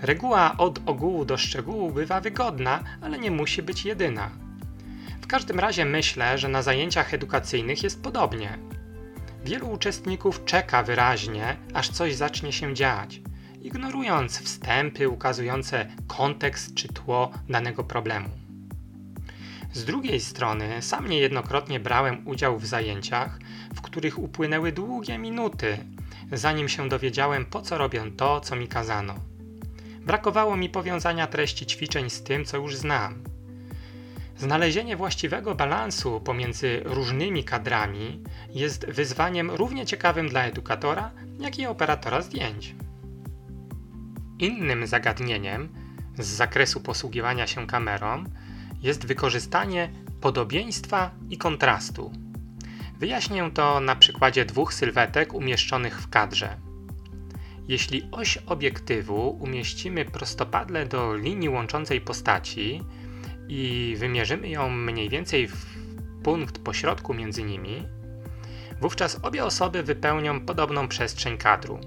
Reguła 0.02 0.58
od 0.58 0.80
ogółu 0.86 1.26
do 1.26 1.38
szczegółu 1.38 1.92
bywa 1.92 2.22
wygodna, 2.22 2.84
ale 3.02 3.20
nie 3.20 3.32
musi 3.32 3.62
być 3.64 3.86
jedyna. 3.86 4.30
W 5.22 5.28
każdym 5.28 5.60
razie 5.60 5.86
myślę, 5.86 6.38
że 6.38 6.48
na 6.48 6.62
zajęciach 6.62 7.14
edukacyjnych 7.14 7.84
jest 7.84 8.04
podobnie. 8.04 8.58
Wielu 9.46 9.70
uczestników 9.70 10.46
czeka 10.46 10.84
wyraźnie, 10.84 11.58
aż 11.74 11.90
coś 11.90 12.16
zacznie 12.16 12.52
się 12.52 12.74
dziać 12.74 13.22
ignorując 13.62 14.40
wstępy 14.40 15.10
ukazujące 15.10 15.86
kontekst 16.08 16.74
czy 16.74 16.88
tło 16.88 17.32
danego 17.50 17.84
problemu. 17.84 18.41
Z 19.74 19.86
drugiej 19.86 20.20
strony, 20.20 20.82
sam 20.82 21.08
niejednokrotnie 21.08 21.80
brałem 21.80 22.28
udział 22.28 22.60
w 22.60 22.66
zajęciach, 22.66 23.40
w 23.76 23.82
których 23.82 24.20
upłynęły 24.20 24.72
długie 24.72 25.18
minuty, 25.18 25.78
zanim 26.32 26.70
się 26.70 26.90
dowiedziałem, 26.90 27.46
po 27.46 27.62
co 27.62 27.78
robię 27.78 28.04
to, 28.18 28.42
co 28.42 28.56
mi 28.56 28.68
kazano. 28.68 29.16
Brakowało 30.06 30.58
mi 30.58 30.70
powiązania 30.70 31.28
treści 31.28 31.66
ćwiczeń 31.66 32.10
z 32.10 32.24
tym, 32.24 32.46
co 32.46 32.58
już 32.58 32.76
znam. 32.76 33.24
Znalezienie 34.38 34.96
właściwego 34.96 35.56
balansu 35.56 36.22
pomiędzy 36.22 36.82
różnymi 36.86 37.44
kadrami 37.44 38.24
jest 38.50 38.86
wyzwaniem 38.86 39.52
równie 39.52 39.86
ciekawym 39.86 40.30
dla 40.30 40.44
edukatora, 40.44 41.12
jak 41.40 41.60
i 41.60 41.66
operatora 41.66 42.22
zdjęć. 42.22 42.76
Innym 44.40 44.88
zagadnieniem 44.88 45.70
z 46.20 46.26
zakresu 46.26 46.80
posługiwania 46.80 47.48
się 47.48 47.68
kamerą 47.68 48.24
jest 48.82 49.06
wykorzystanie 49.06 49.92
podobieństwa 50.22 51.12
i 51.30 51.38
kontrastu. 51.38 52.12
Wyjaśnię 53.00 53.52
to 53.54 53.80
na 53.80 53.96
przykładzie 53.96 54.46
dwóch 54.46 54.74
sylwetek 54.74 55.34
umieszczonych 55.34 56.02
w 56.02 56.10
kadrze. 56.10 56.58
Jeśli 57.68 58.04
oś 58.12 58.38
obiektywu 58.38 59.30
umieścimy 59.30 60.06
prostopadle 60.06 60.86
do 60.86 61.16
linii 61.16 61.50
łączącej 61.50 62.02
postaci 62.02 62.84
i 63.48 63.96
wymierzymy 63.98 64.50
ją 64.50 64.70
mniej 64.70 65.10
więcej 65.10 65.48
w 65.48 65.66
punkt 66.24 66.60
pośrodku 66.60 67.14
między 67.14 67.44
nimi, 67.44 67.84
wówczas 68.82 69.20
obie 69.24 69.46
osoby 69.46 69.84
wypełnią 69.84 70.46
podobną 70.46 70.88
przestrzeń 70.88 71.38
kadru 71.38 71.80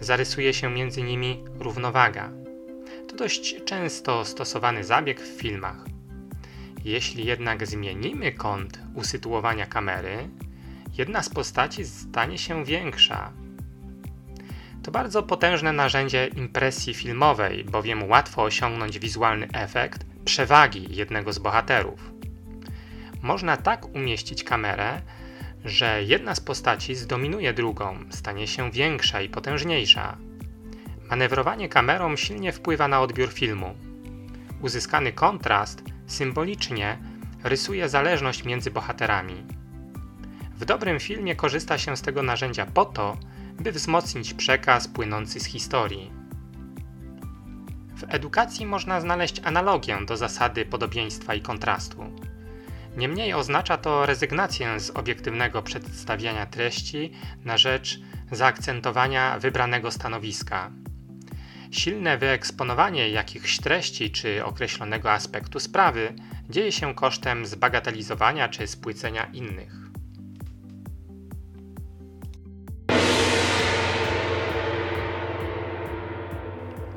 zarysuje 0.00 0.54
się 0.54 0.70
między 0.70 1.02
nimi 1.02 1.44
równowaga. 1.58 2.45
Dość 3.18 3.64
często 3.64 4.24
stosowany 4.24 4.84
zabieg 4.84 5.20
w 5.20 5.40
filmach. 5.40 5.84
Jeśli 6.84 7.24
jednak 7.24 7.66
zmienimy 7.66 8.32
kąt 8.32 8.80
usytuowania 8.94 9.66
kamery, 9.66 10.28
jedna 10.98 11.22
z 11.22 11.28
postaci 11.28 11.84
stanie 11.84 12.38
się 12.38 12.64
większa. 12.64 13.32
To 14.82 14.90
bardzo 14.90 15.22
potężne 15.22 15.72
narzędzie 15.72 16.26
impresji 16.26 16.94
filmowej, 16.94 17.64
bowiem 17.64 18.08
łatwo 18.08 18.42
osiągnąć 18.42 18.98
wizualny 18.98 19.48
efekt 19.52 20.06
przewagi 20.24 20.96
jednego 20.96 21.32
z 21.32 21.38
bohaterów. 21.38 22.12
Można 23.22 23.56
tak 23.56 23.94
umieścić 23.94 24.44
kamerę, 24.44 25.02
że 25.64 26.04
jedna 26.04 26.34
z 26.34 26.40
postaci 26.40 26.94
zdominuje 26.94 27.52
drugą, 27.52 27.98
stanie 28.10 28.46
się 28.46 28.70
większa 28.70 29.20
i 29.20 29.28
potężniejsza. 29.28 30.18
Manewrowanie 31.10 31.68
kamerą 31.68 32.16
silnie 32.16 32.52
wpływa 32.52 32.88
na 32.88 33.00
odbiór 33.00 33.32
filmu. 33.32 33.74
Uzyskany 34.60 35.12
kontrast 35.12 35.82
symbolicznie 36.06 36.98
rysuje 37.44 37.88
zależność 37.88 38.44
między 38.44 38.70
bohaterami. 38.70 39.44
W 40.56 40.64
dobrym 40.64 41.00
filmie 41.00 41.36
korzysta 41.36 41.78
się 41.78 41.96
z 41.96 42.02
tego 42.02 42.22
narzędzia 42.22 42.66
po 42.66 42.84
to, 42.84 43.16
by 43.60 43.72
wzmocnić 43.72 44.34
przekaz 44.34 44.88
płynący 44.88 45.40
z 45.40 45.44
historii. 45.44 46.12
W 47.96 48.04
edukacji 48.08 48.66
można 48.66 49.00
znaleźć 49.00 49.40
analogię 49.44 49.98
do 50.06 50.16
zasady 50.16 50.66
podobieństwa 50.66 51.34
i 51.34 51.40
kontrastu. 51.40 52.04
Niemniej 52.96 53.34
oznacza 53.34 53.76
to 53.76 54.06
rezygnację 54.06 54.80
z 54.80 54.90
obiektywnego 54.90 55.62
przedstawiania 55.62 56.46
treści 56.46 57.12
na 57.44 57.58
rzecz 57.58 58.00
zaakcentowania 58.32 59.38
wybranego 59.38 59.90
stanowiska. 59.90 60.70
Silne 61.70 62.18
wyeksponowanie 62.18 63.08
jakichś 63.08 63.58
treści 63.58 64.10
czy 64.10 64.44
określonego 64.44 65.12
aspektu 65.12 65.60
sprawy 65.60 66.14
dzieje 66.50 66.72
się 66.72 66.94
kosztem 66.94 67.46
zbagatelizowania 67.46 68.48
czy 68.48 68.66
spłycenia 68.66 69.24
innych. 69.24 69.72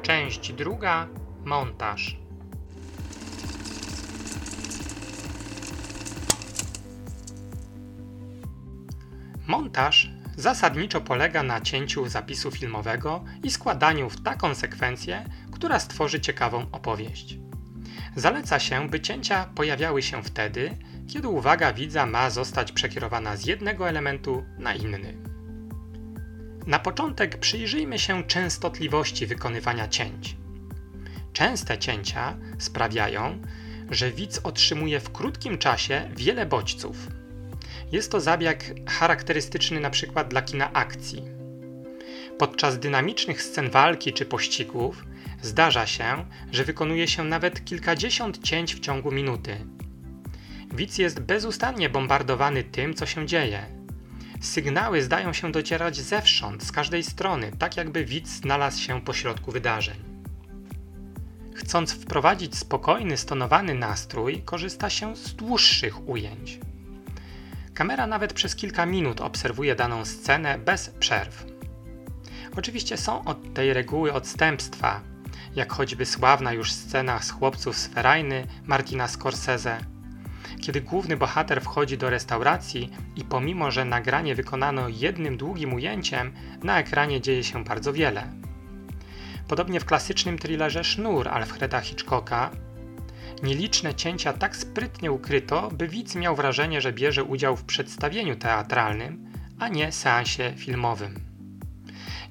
Część 0.02 0.54
druga 0.54 1.08
montaż. 1.46 2.18
Montaż 9.48 10.19
zasadniczo 10.40 11.02
polega 11.02 11.44
na 11.44 11.62
cięciu 11.62 12.10
zapisu 12.10 12.52
filmowego 12.52 13.24
i 13.44 13.52
składaniu 13.52 14.10
w 14.10 14.24
taką 14.24 14.56
sekwencję, 14.56 15.26
która 15.52 15.80
stworzy 15.80 16.20
ciekawą 16.20 16.66
opowieść. 16.72 17.38
Zaleca 18.16 18.60
się, 18.60 18.90
by 18.90 19.00
cięcia 19.00 19.50
pojawiały 19.56 20.02
się 20.02 20.24
wtedy, 20.24 20.78
kiedy 21.08 21.28
uwaga 21.28 21.74
widza 21.74 22.06
ma 22.06 22.30
zostać 22.30 22.72
przekierowana 22.72 23.36
z 23.36 23.46
jednego 23.46 23.90
elementu 23.90 24.46
na 24.58 24.74
inny. 24.74 25.18
Na 26.68 26.80
początek 26.80 27.38
przyjrzyjmy 27.38 28.00
się 28.00 28.24
częstotliwości 28.24 29.28
wykonywania 29.28 29.88
cięć. 29.88 30.38
Częste 31.34 31.78
cięcia 31.78 32.38
sprawiają, 32.58 33.42
że 33.92 34.12
widz 34.12 34.40
otrzymuje 34.44 35.00
w 35.00 35.12
krótkim 35.12 35.58
czasie 35.58 36.10
wiele 36.16 36.46
bodźców. 36.46 37.19
Jest 37.92 38.12
to 38.12 38.20
zabieg 38.20 38.90
charakterystyczny 38.90 39.78
np. 39.78 40.26
dla 40.26 40.42
kina 40.42 40.74
akcji. 40.74 41.24
Podczas 42.38 42.80
dynamicznych 42.80 43.42
scen 43.42 43.70
walki 43.70 44.14
czy 44.14 44.26
pościgów 44.26 45.06
zdarza 45.42 45.88
się, 45.88 46.26
że 46.52 46.64
wykonuje 46.64 47.08
się 47.08 47.24
nawet 47.24 47.66
kilkadziesiąt 47.66 48.44
cięć 48.44 48.76
w 48.76 48.80
ciągu 48.80 49.12
minuty. 49.12 49.58
Widz 50.74 50.98
jest 50.98 51.20
bezustannie 51.20 51.90
bombardowany 51.90 52.64
tym, 52.64 52.94
co 52.94 53.06
się 53.06 53.28
dzieje. 53.28 53.66
Sygnały 54.42 55.02
zdają 55.02 55.34
się 55.34 55.52
docierać 55.52 55.98
zewsząd, 55.98 56.64
z 56.64 56.72
każdej 56.72 57.04
strony, 57.04 57.52
tak 57.60 57.78
jakby 57.78 58.06
widz 58.06 58.30
znalazł 58.30 58.82
się 58.82 59.02
pośrodku 59.02 59.52
wydarzeń. 59.52 59.98
Chcąc 61.56 61.92
wprowadzić 61.94 62.58
spokojny, 62.58 63.18
stonowany 63.18 63.74
nastrój, 63.76 64.42
korzysta 64.42 64.90
się 64.90 65.16
z 65.16 65.36
dłuższych 65.36 66.10
ujęć. 66.10 66.60
Kamera 67.80 68.08
nawet 68.08 68.34
przez 68.34 68.56
kilka 68.56 68.86
minut 68.86 69.22
obserwuje 69.22 69.76
daną 69.76 70.06
scenę 70.06 70.58
bez 70.58 70.90
przerw. 70.90 71.46
Oczywiście 72.58 72.98
są 72.98 73.24
od 73.24 73.54
tej 73.54 73.74
reguły 73.74 74.14
odstępstwa, 74.14 75.02
jak 75.56 75.74
choćby 75.74 76.06
sławna 76.06 76.54
już 76.54 76.72
scena 76.72 77.22
z 77.22 77.32
chłopców 77.32 77.78
z 77.78 77.88
Ferajny 77.88 78.48
Martina 78.66 79.08
Scorsese, 79.08 79.78
kiedy 80.62 80.82
główny 80.82 81.18
bohater 81.18 81.62
wchodzi 81.62 81.98
do 81.98 82.10
restauracji 82.10 82.90
i 83.16 83.24
pomimo, 83.24 83.72
że 83.72 83.86
nagranie 83.86 84.36
wykonano 84.36 84.90
jednym 84.90 85.38
długim 85.38 85.74
ujęciem, 85.74 86.34
na 86.64 86.80
ekranie 86.80 87.22
dzieje 87.22 87.44
się 87.44 87.64
bardzo 87.64 87.94
wiele. 87.94 88.28
Podobnie 89.48 89.80
w 89.80 89.86
klasycznym 89.86 90.38
thrillerze 90.38 90.84
Sznur 90.84 91.28
Alfreda 91.28 91.82
Hitchcocka 91.82 92.52
nieliczne 93.44 93.96
cięcia 93.96 94.34
tak 94.34 94.56
sprytnie 94.56 95.12
ukryto, 95.12 95.72
by 95.72 95.88
widz 95.88 96.16
miał 96.16 96.36
wrażenie, 96.36 96.82
że 96.82 96.94
bierze 96.94 97.24
udział 97.24 97.56
w 97.56 97.64
przedstawieniu 97.64 98.36
teatralnym, 98.36 99.32
a 99.60 99.68
nie 99.68 99.92
seansie 99.92 100.54
filmowym. 100.58 101.20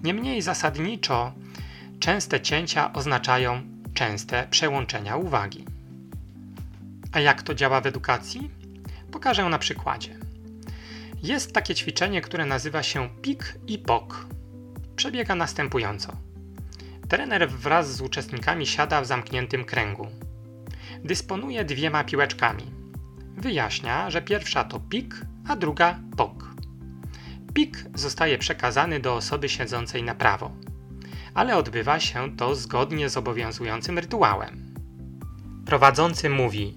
Niemniej 0.02 0.42
zasadniczo 0.42 1.32
częste 2.00 2.40
cięcia 2.40 2.92
oznaczają 2.92 3.62
częste 3.94 4.46
przełączenia 4.50 5.16
uwagi. 5.16 5.64
A 7.12 7.20
jak 7.20 7.42
to 7.42 7.54
działa 7.54 7.80
w 7.80 7.86
edukacji? 7.86 8.50
Pokażę 9.12 9.44
na 9.44 9.58
przykładzie. 9.58 10.18
Jest 11.22 11.52
takie 11.52 11.74
ćwiczenie, 11.74 12.20
które 12.20 12.46
nazywa 12.46 12.82
się 12.82 13.08
pik 13.22 13.58
i 13.66 13.78
pok. 13.78 14.26
Przebiega 14.96 15.34
następująco. 15.34 16.12
Trener 17.08 17.50
wraz 17.50 17.96
z 17.96 18.00
uczestnikami 18.00 18.66
siada 18.66 19.00
w 19.00 19.06
zamkniętym 19.06 19.64
kręgu. 19.64 20.06
Dysponuje 21.04 21.64
dwiema 21.64 22.04
piłeczkami. 22.04 22.64
Wyjaśnia, 23.36 24.10
że 24.10 24.22
pierwsza 24.22 24.64
to 24.64 24.80
pik, 24.80 25.14
a 25.48 25.56
druga 25.56 25.98
pok. 26.16 26.48
Pik 27.54 27.84
zostaje 27.94 28.38
przekazany 28.38 29.00
do 29.00 29.14
osoby 29.14 29.48
siedzącej 29.48 30.02
na 30.02 30.14
prawo, 30.14 30.50
ale 31.34 31.56
odbywa 31.56 32.00
się 32.00 32.36
to 32.36 32.54
zgodnie 32.54 33.08
z 33.08 33.16
obowiązującym 33.16 33.98
rytuałem. 33.98 34.74
Prowadzący 35.66 36.30
mówi: 36.30 36.76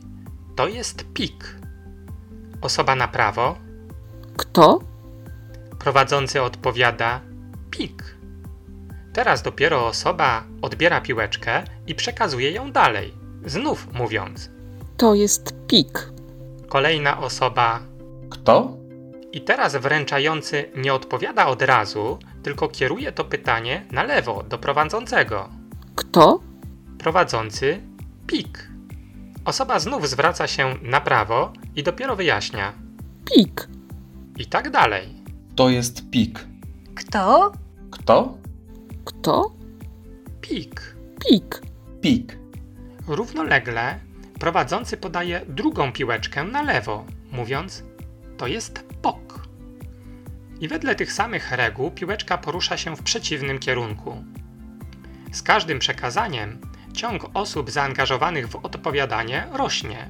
To 0.56 0.68
jest 0.68 1.06
pik. 1.14 1.56
Osoba 2.62 2.96
na 2.96 3.08
prawo. 3.08 3.58
Kto? 4.38 4.80
Prowadzący 5.80 6.42
odpowiada: 6.42 7.22
Pik. 7.70 8.18
Teraz 9.14 9.42
dopiero 9.42 9.88
osoba 9.88 10.44
odbiera 10.62 11.02
piłeczkę 11.02 11.64
i 11.88 11.96
przekazuje 11.96 12.52
ją 12.52 12.72
dalej, 12.72 13.21
znów 13.46 13.88
mówiąc: 13.94 14.50
To 14.98 15.14
jest 15.14 15.54
pik. 15.68 16.10
Kolejna 16.70 17.20
osoba. 17.20 17.80
Kto? 18.30 18.78
I 19.32 19.42
teraz 19.42 19.76
wręczający 19.76 20.70
nie 20.76 20.94
odpowiada 20.94 21.48
od 21.48 21.62
razu, 21.62 22.20
tylko 22.44 22.68
kieruje 22.68 23.12
to 23.12 23.26
pytanie 23.26 23.86
na 23.92 24.04
lewo 24.04 24.44
do 24.44 24.58
prowadzącego. 24.58 25.50
Kto? 25.96 26.40
Prowadzący 26.98 27.82
pik. 28.28 28.68
Osoba 29.46 29.80
znów 29.80 30.10
zwraca 30.10 30.48
się 30.48 30.76
na 30.82 31.02
prawo 31.02 31.54
i 31.76 31.84
dopiero 31.84 32.16
wyjaśnia. 32.16 32.74
Pik. 33.26 33.68
I 34.38 34.46
tak 34.46 34.70
dalej. 34.70 35.24
To 35.56 35.70
jest 35.70 36.10
pik. 36.10 36.48
Kto? 36.96 37.52
Kto? 37.92 38.38
Kto? 39.06 39.52
Pik. 40.42 40.96
Pik. 41.30 41.62
Pik. 42.02 42.41
Równolegle 43.12 44.00
prowadzący 44.40 44.98
podaje 44.98 45.42
drugą 45.48 45.92
piłeczkę 45.92 46.44
na 46.44 46.62
lewo, 46.62 47.06
mówiąc: 47.32 47.84
To 48.38 48.48
jest 48.48 48.86
pok. 49.02 49.48
I 50.60 50.68
wedle 50.68 50.96
tych 50.96 51.14
samych 51.14 51.52
reguł 51.52 51.92
piłeczka 51.92 52.38
porusza 52.38 52.78
się 52.78 52.96
w 52.96 53.04
przeciwnym 53.04 53.60
kierunku. 53.60 54.24
Z 55.32 55.42
każdym 55.42 55.80
przekazaniem 55.80 56.62
ciąg 56.94 57.26
osób 57.34 57.72
zaangażowanych 57.72 58.48
w 58.48 58.56
odpowiadanie 58.56 59.48
rośnie. 59.52 60.10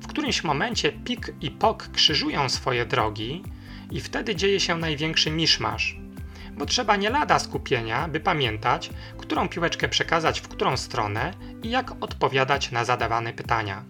W 0.00 0.06
którymś 0.06 0.44
momencie 0.44 0.92
pik 0.92 1.34
i 1.40 1.50
pok 1.50 1.88
krzyżują 1.88 2.48
swoje 2.48 2.86
drogi, 2.86 3.42
i 3.90 4.00
wtedy 4.00 4.36
dzieje 4.36 4.60
się 4.60 4.76
największy 4.76 5.30
miszmasz 5.30 5.96
bo 6.56 6.66
trzeba 6.66 6.96
nie 6.96 7.10
lada 7.10 7.38
skupienia, 7.38 8.08
by 8.08 8.20
pamiętać, 8.20 8.90
którą 9.18 9.48
piłeczkę 9.48 9.88
przekazać 9.88 10.40
w 10.40 10.48
którą 10.48 10.76
stronę 10.76 11.34
i 11.62 11.70
jak 11.70 11.92
odpowiadać 12.00 12.70
na 12.70 12.84
zadawane 12.84 13.32
pytania. 13.32 13.84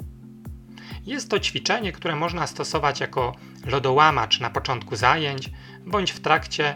Jest 1.07 1.31
to 1.31 1.41
ćwiczenie, 1.41 1.93
które 1.93 2.17
można 2.17 2.47
stosować 2.47 3.01
jako 3.01 3.35
lodołamacz 3.67 4.41
na 4.41 4.51
początku 4.51 4.97
zajęć, 4.97 5.51
bądź 5.87 6.11
w 6.13 6.21
trakcie 6.21 6.75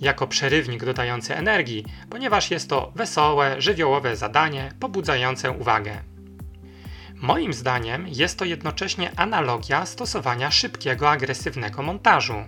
jako 0.00 0.26
przerywnik 0.26 0.84
dodający 0.84 1.36
energii, 1.36 1.84
ponieważ 2.10 2.50
jest 2.50 2.70
to 2.70 2.92
wesołe, 2.94 3.62
żywiołowe 3.62 4.16
zadanie 4.16 4.72
pobudzające 4.80 5.50
uwagę. 5.50 6.02
Moim 7.14 7.52
zdaniem 7.52 8.08
jest 8.08 8.38
to 8.38 8.44
jednocześnie 8.44 9.10
analogia 9.16 9.86
stosowania 9.86 10.50
szybkiego, 10.50 11.10
agresywnego 11.10 11.82
montażu. 11.82 12.44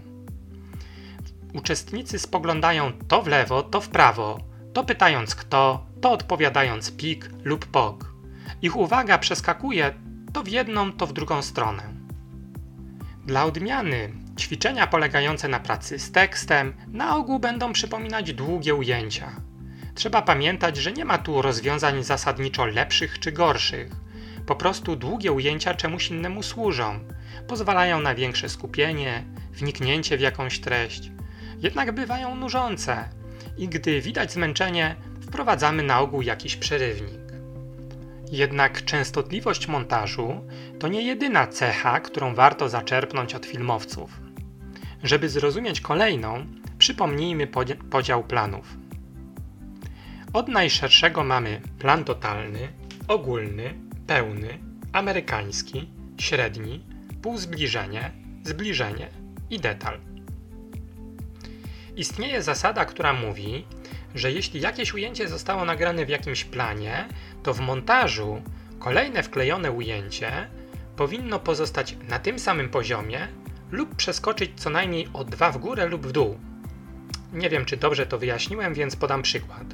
Uczestnicy 1.54 2.18
spoglądają 2.18 2.92
to 3.08 3.22
w 3.22 3.26
lewo, 3.26 3.62
to 3.62 3.80
w 3.80 3.88
prawo, 3.88 4.40
to 4.72 4.84
pytając 4.84 5.34
kto, 5.34 5.87
to 6.00 6.12
odpowiadając 6.12 6.96
pik 6.96 7.30
lub 7.44 7.66
pok. 7.66 8.14
Ich 8.62 8.76
uwaga 8.76 9.18
przeskakuje 9.18 9.94
to 10.32 10.42
w 10.42 10.48
jedną, 10.48 10.92
to 10.92 11.06
w 11.06 11.12
drugą 11.12 11.42
stronę. 11.42 11.82
Dla 13.26 13.44
odmiany 13.44 14.12
ćwiczenia 14.38 14.87
polegające 14.87 15.48
na 15.48 15.61
pracy 15.61 15.98
z 15.98 16.12
tekstem 16.12 16.74
na 16.88 17.16
ogół 17.16 17.38
będą 17.38 17.72
przypominać 17.72 18.32
długie 18.32 18.74
ujęcia. 18.74 19.32
Trzeba 19.94 20.22
pamiętać, 20.22 20.76
że 20.76 20.92
nie 20.92 21.04
ma 21.04 21.18
tu 21.18 21.42
rozwiązań 21.42 22.04
zasadniczo 22.04 22.66
lepszych 22.66 23.18
czy 23.18 23.32
gorszych. 23.32 23.90
Po 24.46 24.56
prostu 24.56 24.96
długie 24.96 25.32
ujęcia 25.32 25.74
czemuś 25.74 26.11
innemu 26.11 26.42
służą. 26.42 27.00
Pozwalają 27.48 28.00
na 28.00 28.14
większe 28.14 28.48
skupienie, 28.48 29.24
wniknięcie 29.52 30.16
w 30.16 30.20
jakąś 30.20 30.61
treść. 30.61 31.11
Jednak 31.62 31.92
bywają 31.92 32.34
nużące 32.34 33.08
i 33.58 33.68
gdy 33.68 34.00
widać 34.00 34.32
zmęczenie, 34.32 34.96
wprowadzamy 35.20 35.82
na 35.82 36.00
ogół 36.00 36.22
jakiś 36.22 36.56
przerywnik. 36.56 37.18
Jednak 38.32 38.84
częstotliwość 38.84 39.68
montażu 39.68 40.40
to 40.78 40.88
nie 40.88 41.02
jedyna 41.02 41.46
cecha, 41.46 42.00
którą 42.00 42.34
warto 42.34 42.68
zaczerpnąć 42.68 43.34
od 43.34 43.46
filmowców. 43.46 44.20
Żeby 45.02 45.28
zrozumieć 45.28 45.80
kolejną, 45.80 46.46
przypomnijmy 46.78 47.46
podział 47.90 48.24
planów. 48.24 48.76
Od 50.32 50.48
najszerszego 50.48 51.24
mamy 51.24 51.60
plan 51.78 52.04
totalny, 52.04 52.68
ogólny, 53.08 53.74
pełny, 54.06 54.58
amerykański, 54.92 55.88
średni, 56.20 56.84
półzbliżenie, 57.22 58.10
zbliżenie 58.44 59.08
i 59.50 59.58
detal. 59.60 60.07
Istnieje 61.98 62.42
zasada, 62.42 62.84
która 62.84 63.12
mówi, 63.12 63.64
że 64.14 64.32
jeśli 64.32 64.61
jakieś 64.61 64.94
ujęcie 64.94 65.28
zostało 65.28 65.64
nagrane 65.64 66.06
w 66.06 66.08
jakimś 66.08 66.44
planie, 66.44 67.08
to 67.42 67.54
w 67.54 67.61
montażu 67.61 68.42
kolejne 68.78 69.22
wklejone 69.22 69.72
ujęcie 69.72 70.48
powinno 70.96 71.38
pozostać 71.38 71.96
na 72.08 72.18
tym 72.18 72.38
samym 72.38 72.68
poziomie 72.68 73.28
lub 73.70 73.94
przeskoczyć 73.94 74.50
co 74.56 74.70
najmniej 74.70 75.08
o 75.12 75.24
dwa 75.24 75.52
w 75.52 75.58
górę 75.58 75.87
lub 75.87 76.06
w 76.06 76.12
dół. 76.12 76.38
Nie 77.32 77.50
wiem, 77.50 77.64
czy 77.64 77.76
dobrze 77.76 78.06
to 78.06 78.18
wyjaśniłem, 78.18 78.74
więc 78.74 78.96
podam 78.96 79.22
przykład. 79.22 79.64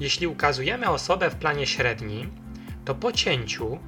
Jeśli 0.00 0.26
ukazujemy 0.26 0.88
osobę 0.88 1.30
w 1.30 1.34
planie 1.34 1.66
średnim, 1.66 2.30
to 2.84 2.94
po 2.94 3.12
cięciu 3.12 3.78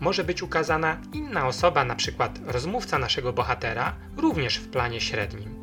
może 0.00 0.24
być 0.24 0.42
ukazana 0.42 1.00
inna 1.12 1.46
osoba, 1.46 1.82
np. 1.82 2.28
rozmówca 2.46 2.98
naszego 2.98 3.32
bohatera, 3.32 3.94
również 4.16 4.56
w 4.56 4.68
planie 4.68 5.00
średnim. 5.00 5.61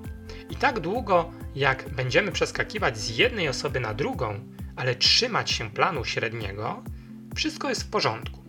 I 0.50 0.56
tak 0.56 0.80
długo, 0.80 1.32
jak 1.56 1.90
będziemy 1.90 2.32
przeskakiwać 2.32 2.98
z 2.98 3.18
jednej 3.18 3.50
osoby 3.50 3.80
na 3.80 3.94
drugą, 3.94 4.40
ale 4.76 4.96
trzymać 4.96 5.52
się 5.52 5.70
planu 5.70 6.06
średniego, 6.06 6.84
wszystko 7.36 7.70
jest 7.70 7.84
w 7.84 7.90
porządku. 7.90 8.44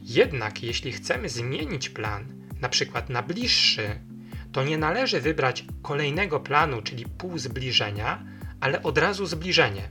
Jednak 0.00 0.62
jeśli 0.62 0.92
chcemy 0.92 1.28
zmienić 1.28 1.88
plan, 1.88 2.24
np. 2.58 3.02
na 3.08 3.22
bliższy, 3.22 4.00
to 4.52 4.64
nie 4.64 4.78
należy 4.78 5.20
wybrać 5.20 5.64
kolejnego 5.82 6.40
planu, 6.40 6.82
czyli 6.82 7.06
pół 7.06 7.38
zbliżenia, 7.38 8.24
ale 8.60 8.82
od 8.82 8.98
razu 8.98 9.26
zbliżenie. 9.26 9.88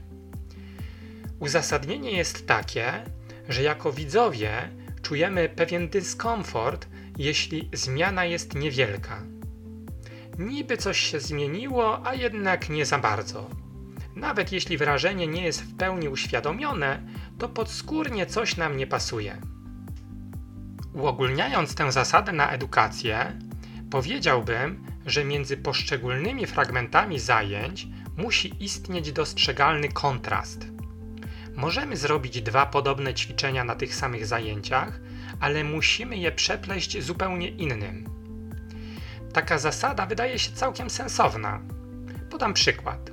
Uzasadnienie 1.38 2.12
jest 2.12 2.46
takie, 2.46 2.92
że 3.48 3.62
jako 3.62 3.92
widzowie 3.92 4.70
czujemy 5.02 5.48
pewien 5.48 5.88
dyskomfort, 5.88 6.88
jeśli 7.18 7.70
zmiana 7.72 8.24
jest 8.24 8.54
niewielka. 8.54 9.22
Niby 10.38 10.76
coś 10.76 10.98
się 10.98 11.20
zmieniło, 11.20 12.06
a 12.06 12.14
jednak 12.14 12.70
nie 12.70 12.86
za 12.86 12.98
bardzo. 12.98 13.50
Nawet 14.16 14.52
jeśli 14.52 14.78
wrażenie 14.78 15.26
nie 15.26 15.42
jest 15.42 15.62
w 15.62 15.76
pełni 15.76 16.08
uświadomione, 16.08 17.02
to 17.38 17.48
podskórnie 17.48 18.26
coś 18.26 18.56
nam 18.56 18.76
nie 18.76 18.86
pasuje. 18.86 19.40
Uogólniając 20.94 21.74
tę 21.74 21.92
zasadę 21.92 22.32
na 22.32 22.50
edukację, 22.50 23.38
powiedziałbym, 23.90 24.86
że 25.06 25.24
między 25.24 25.56
poszczególnymi 25.56 26.46
fragmentami 26.46 27.18
zajęć 27.18 27.86
musi 28.16 28.64
istnieć 28.64 29.12
dostrzegalny 29.12 29.88
kontrast. 29.88 30.66
Możemy 31.56 31.96
zrobić 31.96 32.42
dwa 32.42 32.66
podobne 32.66 33.14
ćwiczenia 33.14 33.64
na 33.64 33.74
tych 33.74 33.94
samych 33.94 34.26
zajęciach, 34.26 35.00
ale 35.40 35.64
musimy 35.64 36.16
je 36.16 36.32
przepleść 36.32 37.02
zupełnie 37.02 37.48
innym. 37.48 38.17
Taka 39.32 39.58
zasada 39.58 40.06
wydaje 40.06 40.38
się 40.38 40.52
całkiem 40.52 40.90
sensowna. 40.90 41.60
Podam 42.30 42.54
przykład. 42.54 43.10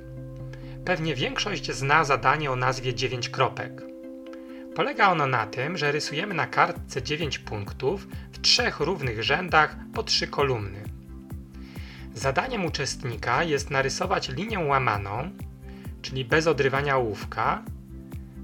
Pewnie 0.84 1.14
większość 1.14 1.72
zna 1.72 2.04
zadanie 2.04 2.50
o 2.50 2.56
nazwie 2.56 2.94
9 2.94 3.28
kropek. 3.28 3.82
Polega 4.74 5.08
ono 5.08 5.26
na 5.26 5.46
tym, 5.46 5.76
że 5.76 5.92
rysujemy 5.92 6.34
na 6.34 6.46
kartce 6.46 7.02
9 7.02 7.38
punktów 7.38 8.08
w 8.32 8.40
trzech 8.40 8.80
równych 8.80 9.22
rzędach 9.22 9.76
po 9.94 10.02
trzy 10.02 10.26
kolumny. 10.26 10.82
Zadaniem 12.14 12.64
uczestnika 12.64 13.44
jest 13.44 13.70
narysować 13.70 14.28
linię 14.28 14.58
łamaną, 14.58 15.30
czyli 16.02 16.24
bez 16.24 16.46
odrywania 16.46 16.96
ołówka, 16.96 17.62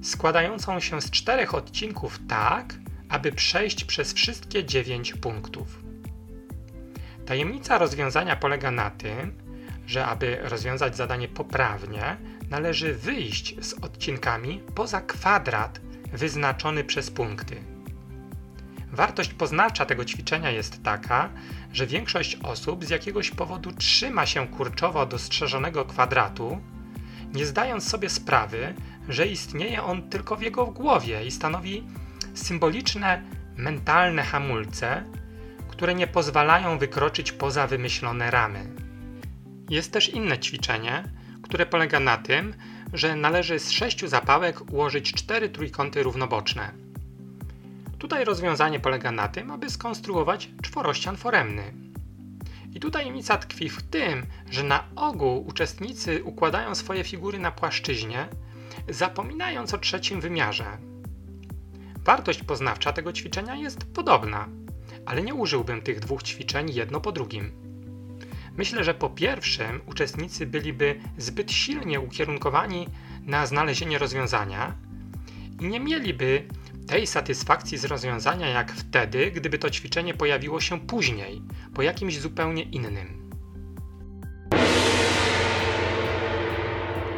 składającą 0.02 0.80
się 0.80 1.02
z 1.02 1.10
czterech 1.10 1.54
odcinków 1.54 2.20
tak, 2.28 2.74
aby 3.08 3.32
przejść 3.32 3.84
przez 3.84 4.12
wszystkie 4.12 4.64
9 4.64 5.14
punktów. 5.14 5.81
Tajemnica 7.26 7.78
rozwiązania 7.78 8.36
polega 8.36 8.70
na 8.70 8.90
tym, 8.90 9.32
że 9.86 10.06
aby 10.06 10.38
rozwiązać 10.42 10.96
zadanie 10.96 11.28
poprawnie, 11.28 12.16
należy 12.50 12.94
wyjść 12.94 13.64
z 13.64 13.74
odcinkami 13.74 14.60
poza 14.74 15.00
kwadrat 15.00 15.80
wyznaczony 16.12 16.84
przez 16.84 17.10
punkty. 17.10 17.56
Wartość 18.92 19.34
poznawcza 19.34 19.86
tego 19.86 20.04
ćwiczenia 20.04 20.50
jest 20.50 20.82
taka, 20.82 21.28
że 21.72 21.86
większość 21.86 22.36
osób 22.36 22.84
z 22.84 22.90
jakiegoś 22.90 23.30
powodu 23.30 23.72
trzyma 23.72 24.26
się 24.26 24.48
kurczowo 24.48 25.06
dostrzeżonego 25.06 25.84
kwadratu, 25.84 26.60
nie 27.34 27.46
zdając 27.46 27.88
sobie 27.88 28.08
sprawy, 28.08 28.74
że 29.08 29.26
istnieje 29.26 29.82
on 29.82 30.08
tylko 30.08 30.36
w 30.36 30.42
jego 30.42 30.66
głowie 30.66 31.26
i 31.26 31.30
stanowi 31.30 31.82
symboliczne 32.34 33.22
mentalne 33.56 34.22
hamulce, 34.22 35.04
które 35.82 35.94
nie 35.94 36.06
pozwalają 36.06 36.78
wykroczyć 36.78 37.32
poza 37.32 37.66
wymyślone 37.66 38.30
ramy. 38.30 38.66
Jest 39.70 39.92
też 39.92 40.08
inne 40.08 40.38
ćwiczenie, 40.38 41.04
które 41.42 41.66
polega 41.66 42.00
na 42.00 42.16
tym, 42.16 42.54
że 42.92 43.16
należy 43.16 43.58
z 43.58 43.70
sześciu 43.70 44.08
zapałek 44.08 44.72
ułożyć 44.72 45.12
cztery 45.12 45.48
trójkąty 45.48 46.02
równoboczne. 46.02 46.72
Tutaj 47.98 48.24
rozwiązanie 48.24 48.80
polega 48.80 49.12
na 49.12 49.28
tym, 49.28 49.50
aby 49.50 49.70
skonstruować 49.70 50.50
czworościan 50.62 51.16
foremny. 51.16 51.72
I 52.74 52.80
tutaj 52.80 53.02
tajemnica 53.02 53.36
tkwi 53.36 53.68
w 53.68 53.82
tym, 53.82 54.26
że 54.50 54.62
na 54.62 54.84
ogół 54.96 55.46
uczestnicy 55.46 56.24
układają 56.24 56.74
swoje 56.74 57.04
figury 57.04 57.38
na 57.38 57.50
płaszczyźnie, 57.50 58.28
zapominając 58.88 59.74
o 59.74 59.78
trzecim 59.78 60.20
wymiarze. 60.20 60.78
Wartość 62.04 62.42
poznawcza 62.42 62.92
tego 62.92 63.12
ćwiczenia 63.12 63.56
jest 63.56 63.94
podobna, 63.94 64.48
ale 65.06 65.22
nie 65.22 65.34
użyłbym 65.34 65.82
tych 65.82 66.00
dwóch 66.00 66.22
ćwiczeń 66.22 66.70
jedno 66.74 67.00
po 67.00 67.12
drugim. 67.12 67.52
Myślę, 68.56 68.84
że 68.84 68.94
po 68.94 69.10
pierwszym 69.10 69.80
uczestnicy 69.86 70.46
byliby 70.46 71.00
zbyt 71.18 71.52
silnie 71.52 72.00
ukierunkowani 72.00 72.86
na 73.22 73.46
znalezienie 73.46 73.98
rozwiązania 73.98 74.74
i 75.60 75.64
nie 75.64 75.80
mieliby 75.80 76.48
tej 76.86 77.06
satysfakcji 77.06 77.78
z 77.78 77.84
rozwiązania 77.84 78.48
jak 78.48 78.72
wtedy, 78.72 79.30
gdyby 79.30 79.58
to 79.58 79.70
ćwiczenie 79.70 80.14
pojawiło 80.14 80.60
się 80.60 80.80
później, 80.80 81.42
po 81.74 81.82
jakimś 81.82 82.18
zupełnie 82.18 82.62
innym. 82.62 83.30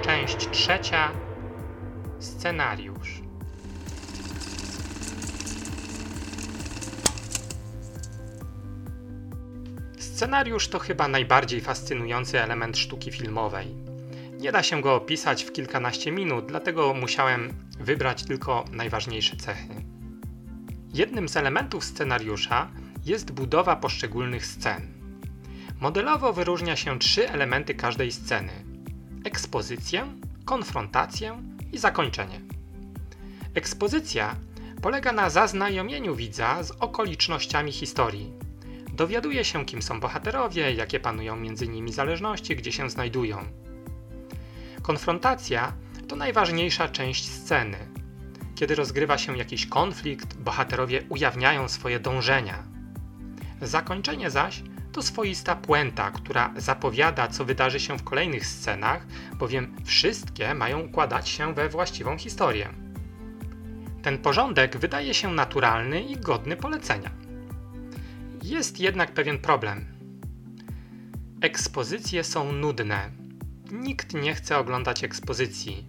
Część 0.02 0.48
trzecia. 0.50 1.10
Scenariusz. 2.18 3.23
Scenariusz 10.24 10.68
to 10.68 10.78
chyba 10.78 11.08
najbardziej 11.08 11.60
fascynujący 11.60 12.42
element 12.42 12.78
sztuki 12.78 13.12
filmowej. 13.12 13.74
Nie 14.38 14.52
da 14.52 14.62
się 14.62 14.80
go 14.80 14.94
opisać 14.94 15.44
w 15.44 15.52
kilkanaście 15.52 16.12
minut, 16.12 16.46
dlatego 16.46 16.94
musiałem 16.94 17.54
wybrać 17.78 18.22
tylko 18.24 18.64
najważniejsze 18.72 19.36
cechy. 19.36 19.68
Jednym 20.94 21.28
z 21.28 21.36
elementów 21.36 21.84
scenariusza 21.84 22.70
jest 23.04 23.32
budowa 23.32 23.76
poszczególnych 23.76 24.46
scen. 24.46 24.82
Modelowo 25.80 26.32
wyróżnia 26.32 26.76
się 26.76 26.98
trzy 26.98 27.30
elementy 27.30 27.74
każdej 27.74 28.12
sceny: 28.12 28.52
ekspozycję, 29.24 30.06
konfrontację 30.44 31.42
i 31.72 31.78
zakończenie. 31.78 32.40
Ekspozycja 33.54 34.36
polega 34.82 35.12
na 35.12 35.30
zaznajomieniu 35.30 36.16
widza 36.16 36.62
z 36.62 36.70
okolicznościami 36.70 37.72
historii, 37.72 38.43
Dowiaduje 38.94 39.44
się, 39.44 39.64
kim 39.64 39.82
są 39.82 40.00
bohaterowie, 40.00 40.72
jakie 40.72 41.00
panują 41.00 41.36
między 41.36 41.68
nimi 41.68 41.92
zależności, 41.92 42.56
gdzie 42.56 42.72
się 42.72 42.90
znajdują. 42.90 43.44
Konfrontacja 44.82 45.72
to 46.08 46.16
najważniejsza 46.16 46.88
część 46.88 47.28
sceny. 47.28 47.76
Kiedy 48.54 48.74
rozgrywa 48.74 49.18
się 49.18 49.38
jakiś 49.38 49.66
konflikt, 49.66 50.36
bohaterowie 50.36 51.02
ujawniają 51.08 51.68
swoje 51.68 52.00
dążenia. 52.00 52.62
Zakończenie 53.62 54.30
zaś 54.30 54.62
to 54.92 55.02
swoista 55.02 55.56
puenta, 55.56 56.10
która 56.10 56.52
zapowiada, 56.56 57.28
co 57.28 57.44
wydarzy 57.44 57.80
się 57.80 57.98
w 57.98 58.04
kolejnych 58.04 58.46
scenach, 58.46 59.06
bowiem 59.38 59.76
wszystkie 59.84 60.54
mają 60.54 60.80
układać 60.80 61.28
się 61.28 61.54
we 61.54 61.68
właściwą 61.68 62.18
historię. 62.18 62.68
Ten 64.02 64.18
porządek 64.18 64.76
wydaje 64.76 65.14
się 65.14 65.32
naturalny 65.32 66.02
i 66.02 66.16
godny 66.16 66.56
polecenia. 66.56 67.23
Jest 68.44 68.80
jednak 68.80 69.14
pewien 69.14 69.38
problem. 69.38 69.86
Ekspozycje 71.40 72.24
są 72.24 72.52
nudne. 72.52 73.10
Nikt 73.72 74.14
nie 74.14 74.34
chce 74.34 74.58
oglądać 74.58 75.04
ekspozycji. 75.04 75.86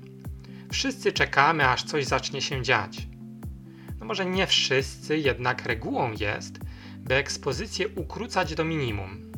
Wszyscy 0.72 1.12
czekamy, 1.12 1.70
aż 1.70 1.84
coś 1.84 2.06
zacznie 2.06 2.42
się 2.42 2.62
dziać. 2.62 3.08
No 4.00 4.06
może 4.06 4.26
nie 4.26 4.48
wszyscy, 4.48 5.18
jednak 5.18 5.66
regułą 5.66 6.12
jest, 6.12 6.60
by 6.98 7.16
ekspozycję 7.16 7.88
ukrócać 7.88 8.56
do 8.56 8.66
minimum. 8.66 9.32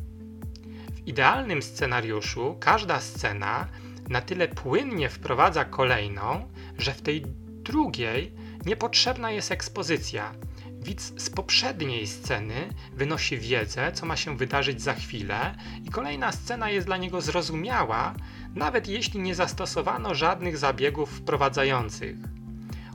W 0.94 1.08
idealnym 1.08 1.62
scenariuszu 1.62 2.56
każda 2.60 3.00
scena 3.00 3.68
na 4.08 4.20
tyle 4.20 4.48
płynnie 4.48 5.08
wprowadza 5.08 5.64
kolejną, 5.64 6.52
że 6.78 6.92
w 6.92 7.02
tej 7.02 7.22
drugiej 7.62 8.32
niepotrzebna 8.66 9.30
jest 9.30 9.52
ekspozycja. 9.52 10.34
Widz 10.82 11.22
z 11.22 11.30
poprzedniej 11.30 12.06
sceny 12.06 12.74
wynosi 12.92 13.38
wiedzę, 13.38 13.92
co 13.92 14.06
ma 14.06 14.16
się 14.16 14.36
wydarzyć 14.36 14.82
za 14.82 14.94
chwilę, 14.94 15.54
i 15.84 15.90
kolejna 15.90 16.32
scena 16.32 16.70
jest 16.70 16.86
dla 16.86 16.96
niego 16.96 17.20
zrozumiała, 17.20 18.14
nawet 18.54 18.88
jeśli 18.88 19.20
nie 19.20 19.34
zastosowano 19.34 20.14
żadnych 20.14 20.58
zabiegów 20.58 21.10
wprowadzających. 21.10 22.16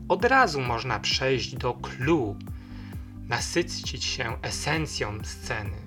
Od 0.10 0.26
razu 0.26 0.62
można 0.62 1.00
przejść 1.00 1.56
do 1.56 1.74
clue, 1.74 2.36
nasycić 3.28 4.04
się 4.04 4.38
esencją 4.42 5.20
sceny. 5.24 5.78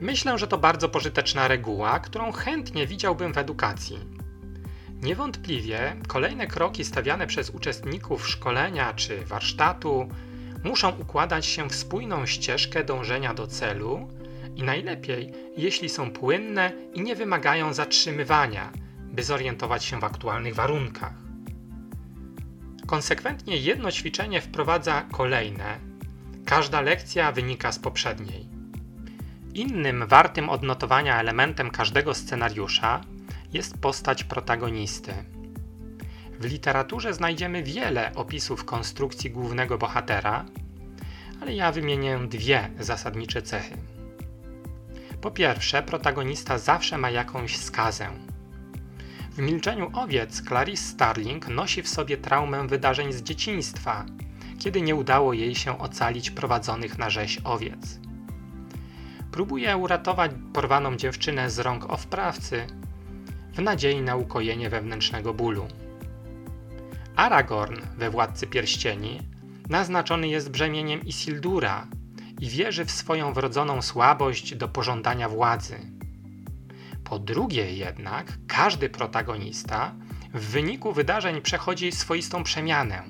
Myślę, 0.00 0.38
że 0.38 0.46
to 0.46 0.58
bardzo 0.58 0.88
pożyteczna 0.88 1.48
reguła, 1.48 1.98
którą 1.98 2.32
chętnie 2.32 2.86
widziałbym 2.86 3.32
w 3.32 3.38
edukacji. 3.38 3.98
Niewątpliwie 5.02 5.96
kolejne 6.08 6.46
kroki 6.46 6.84
stawiane 6.84 7.26
przez 7.26 7.50
uczestników 7.50 8.28
szkolenia 8.28 8.94
czy 8.94 9.24
warsztatu 9.24 10.08
muszą 10.66 10.90
układać 10.90 11.46
się 11.46 11.68
w 11.68 11.74
spójną 11.74 12.26
ścieżkę 12.26 12.84
dążenia 12.84 13.34
do 13.34 13.46
celu 13.46 14.08
i 14.56 14.62
najlepiej, 14.62 15.32
jeśli 15.56 15.88
są 15.88 16.10
płynne 16.10 16.72
i 16.94 17.00
nie 17.00 17.16
wymagają 17.16 17.72
zatrzymywania, 17.72 18.72
by 19.12 19.22
zorientować 19.22 19.84
się 19.84 20.00
w 20.00 20.04
aktualnych 20.04 20.54
warunkach. 20.54 21.14
Konsekwentnie 22.86 23.56
jedno 23.56 23.92
ćwiczenie 23.92 24.40
wprowadza 24.40 25.06
kolejne, 25.12 25.80
każda 26.44 26.80
lekcja 26.80 27.32
wynika 27.32 27.72
z 27.72 27.78
poprzedniej. 27.78 28.48
Innym 29.54 30.06
wartym 30.06 30.48
odnotowania 30.48 31.20
elementem 31.20 31.70
każdego 31.70 32.14
scenariusza 32.14 33.00
jest 33.52 33.78
postać 33.78 34.24
protagonisty. 34.24 35.35
W 36.40 36.44
literaturze 36.44 37.14
znajdziemy 37.14 37.62
wiele 37.62 38.14
opisów 38.14 38.64
konstrukcji 38.64 39.30
głównego 39.30 39.78
bohatera, 39.78 40.44
ale 41.40 41.54
ja 41.54 41.72
wymienię 41.72 42.18
dwie 42.28 42.70
zasadnicze 42.80 43.42
cechy. 43.42 43.76
Po 45.20 45.30
pierwsze, 45.30 45.82
protagonista 45.82 46.58
zawsze 46.58 46.98
ma 46.98 47.10
jakąś 47.10 47.56
skazę. 47.56 48.08
W 49.30 49.38
Milczeniu 49.38 49.90
owiec 49.94 50.42
Clarice 50.42 50.82
Starling 50.82 51.48
nosi 51.48 51.82
w 51.82 51.88
sobie 51.88 52.16
traumę 52.16 52.66
wydarzeń 52.66 53.12
z 53.12 53.22
dzieciństwa, 53.22 54.04
kiedy 54.58 54.80
nie 54.80 54.94
udało 54.94 55.32
jej 55.32 55.54
się 55.54 55.78
ocalić 55.78 56.30
prowadzonych 56.30 56.98
na 56.98 57.10
rzeź 57.10 57.40
owiec. 57.44 57.98
Próbuje 59.30 59.76
uratować 59.76 60.30
porwaną 60.52 60.96
dziewczynę 60.96 61.50
z 61.50 61.58
rąk 61.58 61.90
owprawcy 61.90 62.66
w 63.54 63.62
nadziei 63.62 64.02
na 64.02 64.16
ukojenie 64.16 64.70
wewnętrznego 64.70 65.34
bólu. 65.34 65.68
Aragorn 67.16 67.80
we 67.96 68.10
Władcy 68.10 68.46
Pierścieni 68.46 69.22
naznaczony 69.68 70.28
jest 70.28 70.50
brzemieniem 70.50 71.04
Isildura 71.04 71.86
i 72.40 72.48
wierzy 72.48 72.84
w 72.84 72.90
swoją 72.90 73.32
wrodzoną 73.32 73.82
słabość 73.82 74.54
do 74.54 74.68
pożądania 74.68 75.28
władzy. 75.28 75.78
Po 77.04 77.18
drugie 77.18 77.72
jednak, 77.72 78.38
każdy 78.46 78.88
protagonista 78.88 79.94
w 80.34 80.40
wyniku 80.40 80.92
wydarzeń 80.92 81.40
przechodzi 81.40 81.92
swoistą 81.92 82.42
przemianę. 82.42 83.02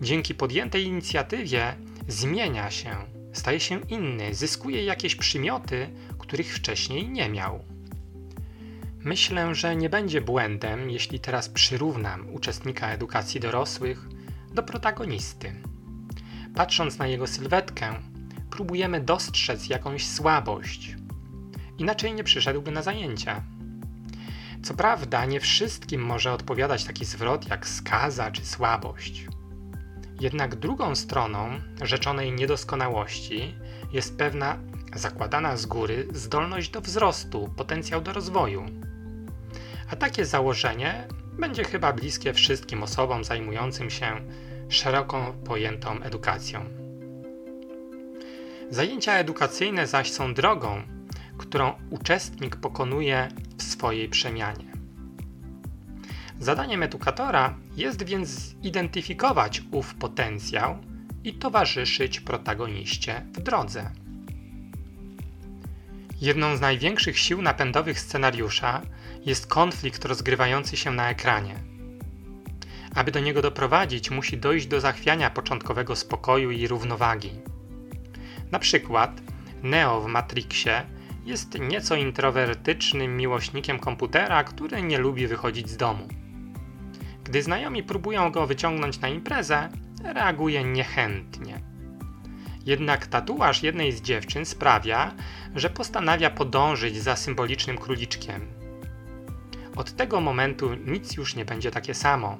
Dzięki 0.00 0.34
podjętej 0.34 0.84
inicjatywie 0.84 1.74
zmienia 2.08 2.70
się, 2.70 2.96
staje 3.32 3.60
się 3.60 3.80
inny, 3.80 4.34
zyskuje 4.34 4.84
jakieś 4.84 5.16
przymioty, 5.16 5.90
których 6.18 6.54
wcześniej 6.54 7.08
nie 7.08 7.28
miał. 7.28 7.64
Myślę, 9.04 9.54
że 9.54 9.76
nie 9.76 9.90
będzie 9.90 10.20
błędem, 10.20 10.90
jeśli 10.90 11.20
teraz 11.20 11.48
przyrównam 11.48 12.34
uczestnika 12.34 12.88
edukacji 12.88 13.40
dorosłych 13.40 14.08
do 14.54 14.62
protagonisty. 14.62 15.52
Patrząc 16.54 16.98
na 16.98 17.06
jego 17.06 17.26
sylwetkę, 17.26 17.94
próbujemy 18.50 19.00
dostrzec 19.00 19.68
jakąś 19.68 20.06
słabość. 20.06 20.96
Inaczej 21.78 22.14
nie 22.14 22.24
przyszedłby 22.24 22.70
na 22.70 22.82
zajęcia. 22.82 23.42
Co 24.62 24.74
prawda, 24.74 25.24
nie 25.24 25.40
wszystkim 25.40 26.02
może 26.02 26.32
odpowiadać 26.32 26.84
taki 26.84 27.04
zwrot 27.04 27.48
jak 27.48 27.68
skaza 27.68 28.30
czy 28.30 28.46
słabość. 28.46 29.26
Jednak 30.20 30.56
drugą 30.56 30.94
stroną 30.94 31.60
rzeczonej 31.82 32.32
niedoskonałości 32.32 33.54
jest 33.92 34.18
pewna 34.18 34.58
zakładana 34.94 35.56
z 35.56 35.66
góry 35.66 36.08
zdolność 36.12 36.70
do 36.70 36.80
wzrostu, 36.80 37.50
potencjał 37.56 38.00
do 38.00 38.12
rozwoju. 38.12 38.89
A 39.90 39.96
takie 39.96 40.26
założenie 40.26 41.08
będzie 41.38 41.64
chyba 41.64 41.92
bliskie 41.92 42.32
wszystkim 42.32 42.82
osobom 42.82 43.24
zajmującym 43.24 43.90
się 43.90 44.06
szeroko 44.68 45.34
pojętą 45.44 46.02
edukacją. 46.02 46.64
Zajęcia 48.70 49.12
edukacyjne 49.12 49.86
zaś 49.86 50.12
są 50.12 50.34
drogą, 50.34 50.82
którą 51.38 51.72
uczestnik 51.90 52.56
pokonuje 52.56 53.28
w 53.58 53.62
swojej 53.62 54.08
przemianie. 54.08 54.72
Zadaniem 56.38 56.82
edukatora 56.82 57.58
jest 57.76 58.02
więc 58.02 58.28
zidentyfikować 58.62 59.62
ów 59.70 59.94
potencjał 59.94 60.78
i 61.24 61.34
towarzyszyć 61.34 62.20
protagoniście 62.20 63.26
w 63.32 63.40
drodze. 63.40 63.90
Jedną 66.20 66.56
z 66.56 66.60
największych 66.60 67.18
sił 67.18 67.42
napędowych 67.42 68.00
scenariusza 68.00 68.82
jest 69.26 69.46
konflikt 69.46 70.04
rozgrywający 70.04 70.76
się 70.76 70.90
na 70.90 71.10
ekranie. 71.10 71.54
Aby 72.94 73.12
do 73.12 73.20
niego 73.20 73.42
doprowadzić, 73.42 74.10
musi 74.10 74.38
dojść 74.38 74.66
do 74.66 74.80
zachwiania 74.80 75.30
początkowego 75.30 75.96
spokoju 75.96 76.50
i 76.50 76.68
równowagi. 76.68 77.30
Na 78.50 78.58
przykład 78.58 79.20
Neo 79.62 80.00
w 80.00 80.06
Matrixie 80.06 80.82
jest 81.24 81.58
nieco 81.60 81.96
introwertycznym 81.96 83.16
miłośnikiem 83.16 83.78
komputera, 83.78 84.44
który 84.44 84.82
nie 84.82 84.98
lubi 84.98 85.26
wychodzić 85.26 85.70
z 85.70 85.76
domu. 85.76 86.08
Gdy 87.24 87.42
znajomi 87.42 87.82
próbują 87.82 88.32
go 88.32 88.46
wyciągnąć 88.46 89.00
na 89.00 89.08
imprezę, 89.08 89.68
reaguje 90.04 90.64
niechętnie. 90.64 91.60
Jednak 92.66 93.06
tatuaż 93.06 93.62
jednej 93.62 93.92
z 93.92 94.02
dziewczyn 94.02 94.46
sprawia, 94.46 95.14
że 95.54 95.70
postanawia 95.70 96.30
podążyć 96.30 97.02
za 97.02 97.16
symbolicznym 97.16 97.78
króliczkiem. 97.78 98.46
Od 99.76 99.96
tego 99.96 100.20
momentu 100.20 100.74
nic 100.74 101.16
już 101.16 101.36
nie 101.36 101.44
będzie 101.44 101.70
takie 101.70 101.94
samo. 101.94 102.38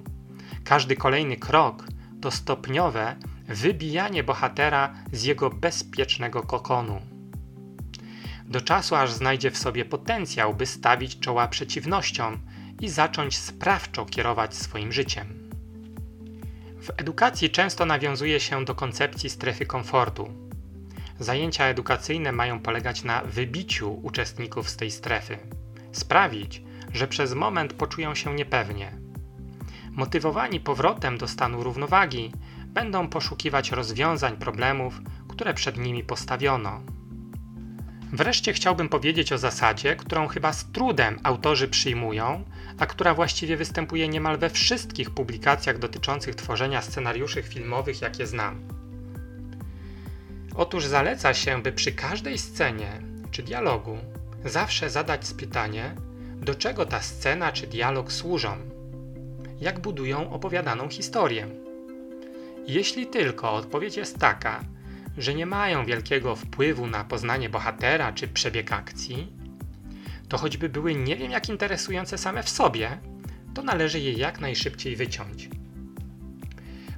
Każdy 0.64 0.96
kolejny 0.96 1.37
krok 1.37 1.85
to 2.20 2.30
stopniowe 2.30 3.16
wybijanie 3.48 4.24
bohatera 4.24 4.94
z 5.12 5.22
jego 5.22 5.50
bezpiecznego 5.50 6.42
kokonu. 6.42 7.00
Do 8.44 8.61
czasu, 8.61 8.94
aż 8.94 9.12
znajdzie 9.12 9.50
w 9.50 9.59
sobie 9.59 9.85
potencjał, 9.85 10.54
by 10.54 10.66
stawić 10.66 11.18
czoła 11.18 11.48
przeciwnościom 11.48 12.38
i 12.80 12.88
zacząć 12.88 13.38
sprawczo 13.38 14.06
kierować 14.06 14.54
swoim 14.54 14.92
życiem. 14.92 15.39
W 16.83 16.90
edukacji 16.97 17.51
często 17.51 17.87
nawiązuje 17.87 18.40
się 18.40 18.64
do 18.64 18.75
koncepcji 18.75 19.31
strefy 19.31 19.66
komfortu. 19.66 20.29
Zajęcia 21.19 21.64
edukacyjne 21.64 22.33
mają 22.33 22.61
polegać 22.61 23.05
na 23.05 23.23
wybiciu 23.23 24.01
uczestników 24.03 24.71
z 24.71 24.77
tej 24.77 24.90
strefy, 24.90 25.38
sprawić, 25.93 26.62
że 26.93 27.09
przez 27.09 27.35
moment 27.35 27.73
poczują 27.73 28.14
się 28.14 28.35
niepewnie. 28.35 28.93
Motywowani 29.90 30.61
powrotem 30.61 31.19
do 31.19 31.29
stanu 31.29 31.62
równowagi, 31.62 32.33
będą 32.66 33.09
poszukiwać 33.09 33.71
rozwiązań 33.71 34.37
problemów, 34.37 35.01
które 35.29 35.55
przed 35.55 35.79
nimi 35.79 36.05
postawiono. 36.05 36.81
Wreszcie 38.12 38.53
chciałbym 38.53 38.88
powiedzieć 38.88 39.33
o 39.33 39.38
zasadzie, 39.38 39.96
którą 39.96 40.29
chyba 40.29 40.53
z 40.53 40.64
trudem 40.73 41.20
autorzy 41.23 41.68
przyjmują, 41.68 42.44
a 42.79 42.87
która 42.87 43.14
właściwie 43.14 43.57
występuje 43.57 44.09
niemal 44.09 44.38
we 44.38 44.51
wszystkich 44.51 45.11
publikacjach 45.11 45.79
dotyczących 45.79 46.35
tworzenia 46.35 46.83
scenariuszy 46.83 47.42
filmowych, 47.42 48.03
jakie 48.03 48.27
znam. 48.27 48.61
Otóż 50.55 50.87
zaleca 50.87 51.35
się, 51.35 51.62
by 51.62 51.73
przy 51.73 51.92
każdej 51.92 52.38
scenie 52.38 53.03
czy 53.31 53.42
dialogu 53.42 53.99
zawsze 54.44 54.90
zadać 54.90 55.35
pytanie, 55.38 55.94
do 56.37 56.55
czego 56.55 56.87
ta 56.87 57.03
scena 57.03 57.53
czy 57.53 57.66
dialog 57.66 58.12
służą, 58.12 58.57
jak 59.61 59.81
budują 59.81 60.33
opowiadaną 60.33 60.88
historię. 60.88 61.46
Jeśli 62.66 63.07
tylko 63.07 63.53
odpowiedź 63.53 63.96
jest 63.96 64.18
taka, 64.18 64.64
że 65.22 65.35
nie 65.35 65.46
mają 65.46 65.87
wielkiego 65.87 66.37
wpływu 66.37 66.87
na 66.87 67.04
poznanie 67.04 67.48
bohatera 67.48 68.12
czy 68.12 68.28
przebieg 68.28 68.72
akcji, 68.72 69.33
to 70.28 70.38
choćby 70.38 70.68
były 70.68 70.94
nie 70.94 71.16
wiem 71.16 71.30
jak 71.30 71.48
interesujące 71.48 72.18
same 72.18 72.42
w 72.42 72.48
sobie, 72.48 72.98
to 73.54 73.62
należy 73.62 74.00
je 74.00 74.12
jak 74.12 74.40
najszybciej 74.40 74.96
wyciąć. 74.96 75.48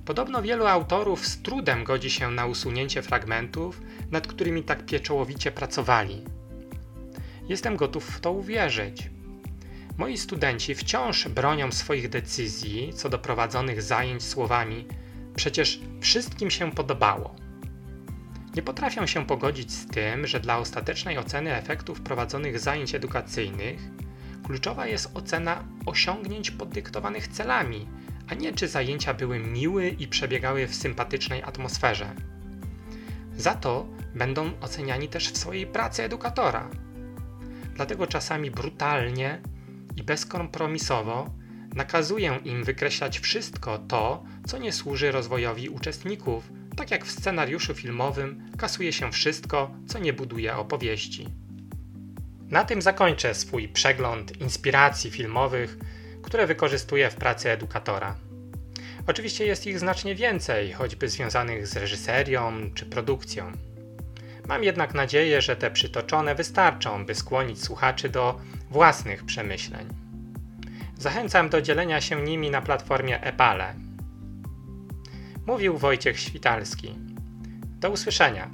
Podobno 0.04 0.42
wielu 0.42 0.66
autorów 0.66 1.26
z 1.26 1.42
trudem 1.42 1.84
godzi 1.84 2.10
się 2.10 2.30
na 2.30 2.46
usunięcie 2.46 3.02
fragmentów, 3.02 3.82
nad 4.10 4.26
którymi 4.26 4.62
tak 4.62 4.86
pieczołowicie 4.86 5.52
pracowali. 5.52 6.24
Jestem 7.48 7.76
gotów 7.76 8.04
w 8.04 8.20
to 8.20 8.32
uwierzyć. 8.32 9.10
Moi 9.98 10.18
studenci 10.18 10.74
wciąż 10.74 11.28
bronią 11.28 11.72
swoich 11.72 12.08
decyzji 12.08 12.92
co 12.94 13.08
do 13.08 13.18
prowadzonych 13.18 13.82
zajęć 13.82 14.22
słowami: 14.22 14.86
Przecież 15.36 15.80
wszystkim 16.00 16.50
się 16.50 16.72
podobało. 16.72 17.41
Nie 18.56 18.62
potrafią 18.62 19.06
się 19.06 19.26
pogodzić 19.26 19.72
z 19.72 19.86
tym, 19.86 20.26
że 20.26 20.40
dla 20.40 20.58
ostatecznej 20.58 21.18
oceny 21.18 21.56
efektów 21.56 22.00
prowadzonych 22.00 22.58
zajęć 22.58 22.94
edukacyjnych 22.94 23.80
kluczowa 24.42 24.86
jest 24.86 25.10
ocena 25.14 25.64
osiągnięć 25.86 26.50
podyktowanych 26.50 27.28
celami, 27.28 27.88
a 28.28 28.34
nie 28.34 28.52
czy 28.52 28.68
zajęcia 28.68 29.14
były 29.14 29.38
miłe 29.38 29.88
i 29.88 30.08
przebiegały 30.08 30.66
w 30.66 30.74
sympatycznej 30.74 31.42
atmosferze. 31.42 32.14
Za 33.36 33.54
to 33.54 33.86
będą 34.14 34.50
oceniani 34.60 35.08
też 35.08 35.32
w 35.32 35.38
swojej 35.38 35.66
pracy 35.66 36.02
edukatora. 36.02 36.70
Dlatego 37.74 38.06
czasami 38.06 38.50
brutalnie 38.50 39.40
i 39.96 40.02
bezkompromisowo 40.02 41.30
nakazuję 41.74 42.40
im 42.44 42.64
wykreślać 42.64 43.18
wszystko 43.18 43.78
to, 43.78 44.24
co 44.46 44.58
nie 44.58 44.72
służy 44.72 45.12
rozwojowi 45.12 45.68
uczestników, 45.68 46.52
tak 46.76 46.90
jak 46.90 47.04
w 47.04 47.10
scenariuszu 47.10 47.74
filmowym 47.74 48.50
kasuje 48.58 48.92
się 48.92 49.12
wszystko, 49.12 49.70
co 49.86 49.98
nie 49.98 50.12
buduje 50.12 50.56
opowieści. 50.56 51.28
Na 52.48 52.64
tym 52.64 52.82
zakończę 52.82 53.34
swój 53.34 53.68
przegląd 53.68 54.40
inspiracji 54.40 55.10
filmowych, 55.10 55.76
które 56.22 56.46
wykorzystuję 56.46 57.10
w 57.10 57.16
pracy 57.16 57.50
edukatora. 57.50 58.16
Oczywiście 59.06 59.46
jest 59.46 59.66
ich 59.66 59.78
znacznie 59.78 60.14
więcej, 60.14 60.72
choćby 60.72 61.08
związanych 61.08 61.66
z 61.66 61.76
reżyserią 61.76 62.70
czy 62.74 62.86
produkcją. 62.86 63.52
Mam 64.48 64.64
jednak 64.64 64.94
nadzieję, 64.94 65.42
że 65.42 65.56
te 65.56 65.70
przytoczone 65.70 66.34
wystarczą, 66.34 67.06
by 67.06 67.14
skłonić 67.14 67.64
słuchaczy 67.64 68.08
do 68.08 68.40
własnych 68.70 69.24
przemyśleń. 69.24 69.88
Zachęcam 70.98 71.48
do 71.48 71.62
dzielenia 71.62 72.00
się 72.00 72.22
nimi 72.22 72.50
na 72.50 72.62
platformie 72.62 73.22
Epale. 73.22 73.74
Mówił 75.46 75.78
Wojciech 75.78 76.20
Świtalski. 76.20 76.94
Do 77.80 77.90
usłyszenia. 77.90 78.50